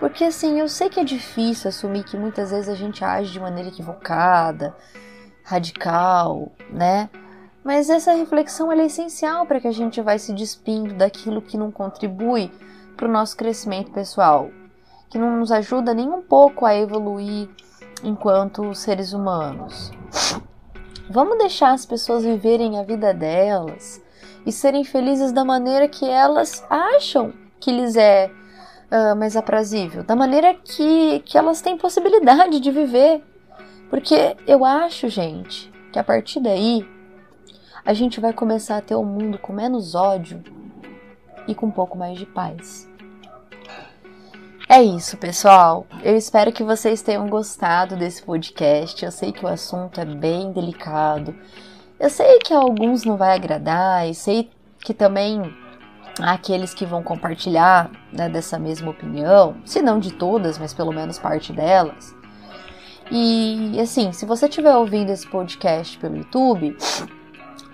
Porque 0.00 0.24
assim, 0.24 0.58
eu 0.58 0.68
sei 0.68 0.88
que 0.88 0.98
é 0.98 1.04
difícil 1.04 1.68
assumir 1.68 2.02
que 2.02 2.16
muitas 2.16 2.50
vezes 2.50 2.68
a 2.68 2.74
gente 2.74 3.04
age 3.04 3.32
de 3.32 3.38
maneira 3.38 3.68
equivocada, 3.68 4.74
radical, 5.44 6.50
né? 6.70 7.08
Mas 7.62 7.90
essa 7.90 8.12
reflexão 8.12 8.72
é 8.72 8.86
essencial 8.86 9.44
para 9.46 9.60
que 9.60 9.68
a 9.68 9.72
gente 9.72 10.00
vai 10.00 10.18
se 10.18 10.32
despindo 10.32 10.94
daquilo 10.94 11.42
que 11.42 11.58
não 11.58 11.70
contribui 11.70 12.50
para 12.96 13.06
o 13.06 13.10
nosso 13.10 13.36
crescimento 13.36 13.90
pessoal, 13.90 14.50
que 15.10 15.18
não 15.18 15.38
nos 15.38 15.52
ajuda 15.52 15.92
nem 15.92 16.08
um 16.08 16.22
pouco 16.22 16.64
a 16.64 16.74
evoluir 16.74 17.48
enquanto 18.02 18.74
seres 18.74 19.12
humanos. 19.12 19.90
Vamos 21.10 21.38
deixar 21.38 21.72
as 21.72 21.84
pessoas 21.84 22.24
viverem 22.24 22.78
a 22.78 22.82
vida 22.82 23.12
delas 23.12 24.00
e 24.46 24.52
serem 24.52 24.84
felizes 24.84 25.32
da 25.32 25.44
maneira 25.44 25.88
que 25.88 26.08
elas 26.08 26.64
acham 26.70 27.32
que 27.58 27.70
lhes 27.70 27.96
é 27.96 28.30
uh, 28.90 29.16
mais 29.16 29.36
aprazível, 29.36 30.02
da 30.02 30.16
maneira 30.16 30.54
que, 30.54 31.20
que 31.20 31.36
elas 31.36 31.60
têm 31.60 31.76
possibilidade 31.76 32.60
de 32.60 32.70
viver. 32.70 33.22
Porque 33.90 34.36
eu 34.46 34.64
acho, 34.64 35.08
gente, 35.08 35.70
que 35.92 35.98
a 35.98 36.04
partir 36.04 36.40
daí 36.40 36.88
a 37.84 37.92
gente 37.92 38.20
vai 38.20 38.32
começar 38.32 38.76
a 38.76 38.80
ter 38.80 38.94
um 38.94 39.04
mundo 39.04 39.36
com 39.36 39.52
menos 39.52 39.96
ódio 39.96 40.42
e 41.48 41.54
com 41.54 41.66
um 41.66 41.70
pouco 41.70 41.98
mais 41.98 42.16
de 42.16 42.24
paz. 42.24 42.88
É 44.68 44.80
isso, 44.80 45.16
pessoal. 45.16 45.84
Eu 46.04 46.16
espero 46.16 46.52
que 46.52 46.62
vocês 46.62 47.02
tenham 47.02 47.26
gostado 47.28 47.96
desse 47.96 48.22
podcast. 48.22 49.04
Eu 49.04 49.10
sei 49.10 49.32
que 49.32 49.44
o 49.44 49.48
assunto 49.48 50.00
é 50.00 50.04
bem 50.04 50.52
delicado. 50.52 51.34
Eu 51.98 52.08
sei 52.08 52.38
que 52.38 52.54
a 52.54 52.58
alguns 52.58 53.04
não 53.04 53.16
vai 53.16 53.34
agradar 53.34 54.08
e 54.08 54.14
sei 54.14 54.48
que 54.78 54.94
também 54.94 55.42
há 56.20 56.32
aqueles 56.32 56.72
que 56.72 56.86
vão 56.86 57.02
compartilhar 57.02 57.90
né, 58.12 58.28
dessa 58.28 58.58
mesma 58.60 58.92
opinião, 58.92 59.56
se 59.64 59.82
não 59.82 59.98
de 59.98 60.12
todas, 60.12 60.56
mas 60.56 60.72
pelo 60.72 60.92
menos 60.92 61.18
parte 61.18 61.52
delas. 61.52 62.14
E 63.10 63.78
assim, 63.80 64.12
se 64.12 64.24
você 64.24 64.46
estiver 64.46 64.74
ouvindo 64.76 65.10
esse 65.10 65.26
podcast 65.26 65.98
pelo 65.98 66.16
YouTube, 66.16 66.76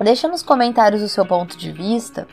deixa 0.00 0.28
nos 0.28 0.42
comentários 0.42 1.02
o 1.02 1.08
seu 1.08 1.26
ponto 1.26 1.56
de 1.56 1.70
vista 1.70 2.26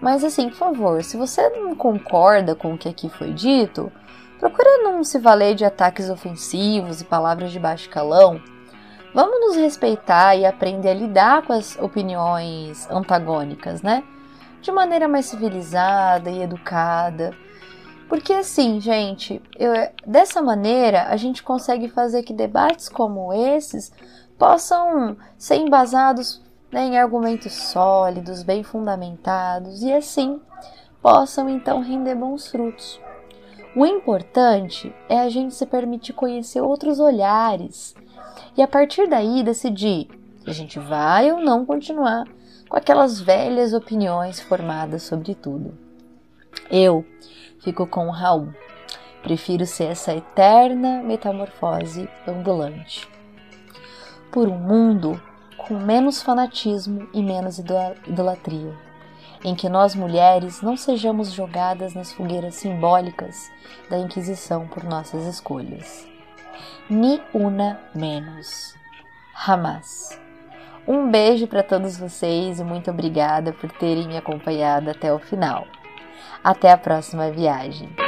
mas 0.00 0.22
assim, 0.22 0.48
por 0.48 0.56
favor, 0.56 1.02
se 1.02 1.16
você 1.16 1.48
não 1.50 1.74
concorda 1.74 2.54
com 2.54 2.74
o 2.74 2.78
que 2.78 2.88
aqui 2.88 3.08
foi 3.08 3.32
dito, 3.32 3.90
procure 4.38 4.82
não 4.82 5.02
se 5.02 5.18
valer 5.18 5.54
de 5.54 5.64
ataques 5.64 6.10
ofensivos 6.10 7.00
e 7.00 7.04
palavras 7.04 7.50
de 7.50 7.58
baixo 7.58 7.88
calão. 7.88 8.40
Vamos 9.14 9.40
nos 9.40 9.56
respeitar 9.56 10.36
e 10.36 10.44
aprender 10.44 10.90
a 10.90 10.94
lidar 10.94 11.42
com 11.42 11.52
as 11.54 11.78
opiniões 11.78 12.86
antagônicas, 12.90 13.80
né? 13.80 14.04
De 14.60 14.70
maneira 14.70 15.08
mais 15.08 15.26
civilizada 15.26 16.30
e 16.30 16.42
educada. 16.42 17.32
Porque 18.08 18.32
assim, 18.32 18.80
gente, 18.80 19.42
eu, 19.58 19.72
dessa 20.06 20.40
maneira 20.40 21.04
a 21.08 21.16
gente 21.16 21.42
consegue 21.42 21.88
fazer 21.88 22.22
que 22.22 22.32
debates 22.32 22.88
como 22.88 23.32
esses 23.32 23.92
possam 24.38 25.16
ser 25.36 25.56
embasados 25.56 26.40
né, 26.70 26.84
em 26.84 26.98
argumentos 26.98 27.52
sólidos, 27.52 28.42
bem 28.42 28.62
fundamentados 28.62 29.82
e 29.82 29.92
assim 29.92 30.40
possam 31.02 31.48
então 31.48 31.80
render 31.80 32.14
bons 32.14 32.48
frutos. 32.48 33.00
O 33.74 33.84
importante 33.84 34.94
é 35.08 35.20
a 35.20 35.28
gente 35.28 35.54
se 35.54 35.66
permitir 35.66 36.12
conhecer 36.12 36.60
outros 36.60 36.98
olhares 36.98 37.94
e 38.56 38.62
a 38.62 38.68
partir 38.68 39.08
daí 39.08 39.42
decidir 39.42 40.08
se 40.42 40.50
a 40.50 40.52
gente 40.52 40.78
vai 40.78 41.30
ou 41.30 41.40
não 41.40 41.66
continuar 41.66 42.24
com 42.68 42.76
aquelas 42.76 43.20
velhas 43.20 43.72
opiniões 43.72 44.40
formadas 44.40 45.02
sobre 45.02 45.34
tudo. 45.34 45.76
Eu 46.70 47.04
fico 47.66 47.84
com 47.84 48.08
Raul. 48.10 48.54
Prefiro 49.24 49.66
ser 49.66 49.90
essa 49.90 50.14
eterna 50.14 51.02
metamorfose 51.02 52.08
ambulante. 52.24 53.08
Por 54.30 54.48
um 54.48 54.56
mundo 54.56 55.20
com 55.58 55.74
menos 55.74 56.22
fanatismo 56.22 57.08
e 57.12 57.20
menos 57.24 57.58
idolatria, 57.58 58.72
em 59.44 59.56
que 59.56 59.68
nós 59.68 59.96
mulheres 59.96 60.62
não 60.62 60.76
sejamos 60.76 61.32
jogadas 61.32 61.92
nas 61.92 62.12
fogueiras 62.12 62.54
simbólicas 62.54 63.50
da 63.90 63.98
Inquisição 63.98 64.68
por 64.68 64.84
nossas 64.84 65.26
escolhas. 65.26 66.06
Ni 66.88 67.20
una 67.34 67.80
menos. 67.92 68.76
Hamas. 69.34 70.20
Um 70.86 71.10
beijo 71.10 71.48
para 71.48 71.64
todos 71.64 71.98
vocês 71.98 72.60
e 72.60 72.64
muito 72.64 72.92
obrigada 72.92 73.52
por 73.52 73.72
terem 73.72 74.06
me 74.06 74.16
acompanhado 74.16 74.88
até 74.88 75.12
o 75.12 75.18
final. 75.18 75.66
Até 76.42 76.70
a 76.70 76.78
próxima 76.78 77.30
viagem. 77.30 78.05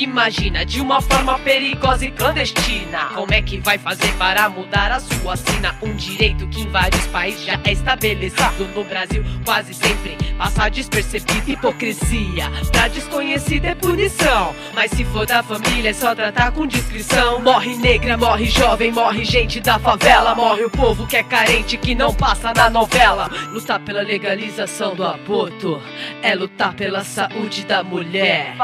Imagina 0.00 0.64
de 0.64 0.80
uma 0.80 1.02
forma 1.02 1.38
perigosa 1.40 2.06
e 2.06 2.10
clandestina. 2.10 3.10
Como 3.14 3.34
é 3.34 3.42
que 3.42 3.58
vai 3.58 3.76
fazer 3.76 4.10
para 4.14 4.48
mudar 4.48 4.90
a 4.90 4.98
sua 4.98 5.36
sina? 5.36 5.76
Um 5.82 5.94
direito 5.94 6.48
que 6.48 6.62
em 6.62 6.70
vários 6.70 7.06
países 7.08 7.44
já 7.44 7.60
é 7.62 7.72
estabelecido. 7.72 8.66
No 8.74 8.82
Brasil, 8.82 9.22
quase 9.44 9.74
sempre 9.74 10.16
passa 10.38 10.70
despercebido. 10.70 11.50
Hipocrisia, 11.50 12.50
pra 12.72 12.88
desconhecido 12.88 13.66
é 13.66 13.74
punição. 13.74 14.54
Mas 14.74 14.90
se 14.92 15.04
for 15.04 15.26
da 15.26 15.42
família, 15.42 15.90
é 15.90 15.92
só 15.92 16.14
tratar 16.14 16.52
com 16.52 16.66
discrição. 16.66 17.42
Morre 17.42 17.76
negra, 17.76 18.16
morre 18.16 18.46
jovem, 18.46 18.90
morre 18.90 19.22
gente 19.22 19.60
da 19.60 19.78
favela. 19.78 20.34
Morre 20.34 20.64
o 20.64 20.70
povo 20.70 21.06
que 21.06 21.18
é 21.18 21.22
carente, 21.22 21.76
que 21.76 21.94
não 21.94 22.14
passa 22.14 22.54
na 22.54 22.70
novela. 22.70 23.28
Lutar 23.52 23.78
pela 23.80 24.00
legalização 24.00 24.94
do 24.94 25.04
aborto 25.04 25.78
é 26.22 26.34
lutar 26.34 26.72
pela 26.72 27.04
saúde 27.04 27.66
da 27.66 27.82
mulher. 27.82 28.56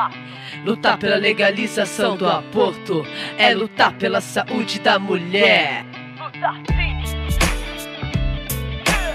Lutar 0.66 0.98
pela 0.98 1.14
legalização 1.14 2.16
do 2.16 2.29
aborto 2.29 3.07
é 3.38 3.55
lutar 3.55 3.92
pela 3.92 4.20
saúde 4.20 4.81
da 4.81 4.98
mulher. 4.98 5.87
Lutar 6.18 6.57
sim. 6.66 6.96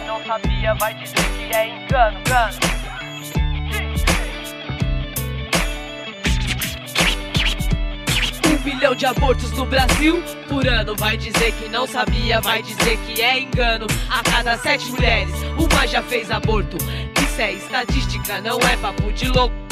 Não 0.08 0.24
sabia, 0.24 0.74
vai 0.76 0.94
dizer 0.94 1.16
que 1.16 1.54
é 1.54 1.68
engano, 1.68 2.18
engano. 2.20 2.58
Um 8.48 8.64
milhão 8.64 8.96
de 8.96 9.06
abortos 9.06 9.52
no 9.52 9.66
Brasil 9.66 10.24
por 10.48 10.66
ano. 10.66 10.96
Vai 10.96 11.18
dizer 11.18 11.52
que 11.52 11.68
não 11.68 11.86
sabia, 11.86 12.40
vai 12.40 12.64
dizer 12.64 12.98
que 13.06 13.22
é 13.22 13.42
engano. 13.42 13.88
A 14.10 14.24
cada 14.24 14.58
sete 14.58 14.90
mulheres, 14.90 15.34
uma 15.60 15.86
já 15.86 16.02
fez 16.02 16.32
aborto. 16.32 16.78
Isso 17.22 17.42
é 17.42 17.52
estatística, 17.52 18.40
não 18.40 18.58
é 18.60 18.78
papo 18.78 19.12
de 19.12 19.28
louco 19.28 19.72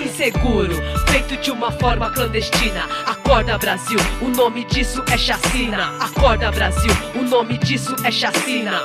inseguro, 0.00 0.74
feito 1.06 1.36
de 1.36 1.50
uma 1.50 1.70
forma 1.72 2.10
clandestina. 2.10 2.84
Acorda 3.06 3.58
Brasil, 3.58 3.98
o 4.20 4.28
nome 4.28 4.64
disso 4.64 5.04
é 5.12 5.18
chacina. 5.18 5.98
Acorda 6.00 6.50
Brasil, 6.50 6.92
o 7.14 7.22
nome 7.22 7.58
disso 7.58 7.94
é 8.04 8.10
chacina. 8.10 8.80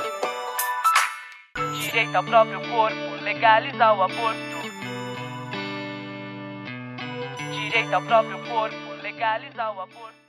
Direito 1.80 2.14
ao 2.16 2.24
próprio 2.24 2.60
corpo, 2.70 3.22
legalizar 3.22 3.96
o 3.96 4.02
aborto. 4.02 4.40
Direito 7.52 7.92
ao 7.94 8.02
próprio 8.02 8.38
corpo, 8.44 8.76
legalizar 9.02 9.76
o 9.76 9.80
aborto. 9.80 10.22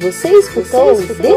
Você 0.00 0.28
escutou 0.28 0.94
The 0.94 1.32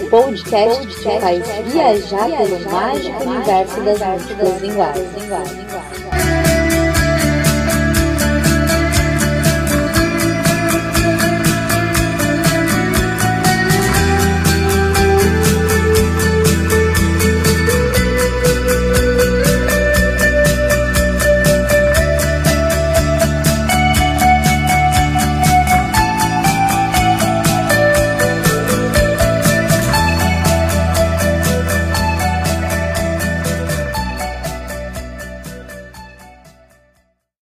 o 0.00 0.08
podcast 0.08 0.86
que 0.86 1.20
faz 1.20 1.46
viajar 1.70 2.26
pelo 2.30 2.70
mágico 2.70 3.22
universo 3.24 3.82
das 3.82 4.00
múltiplas 4.00 4.62
linguagens. 4.62 6.43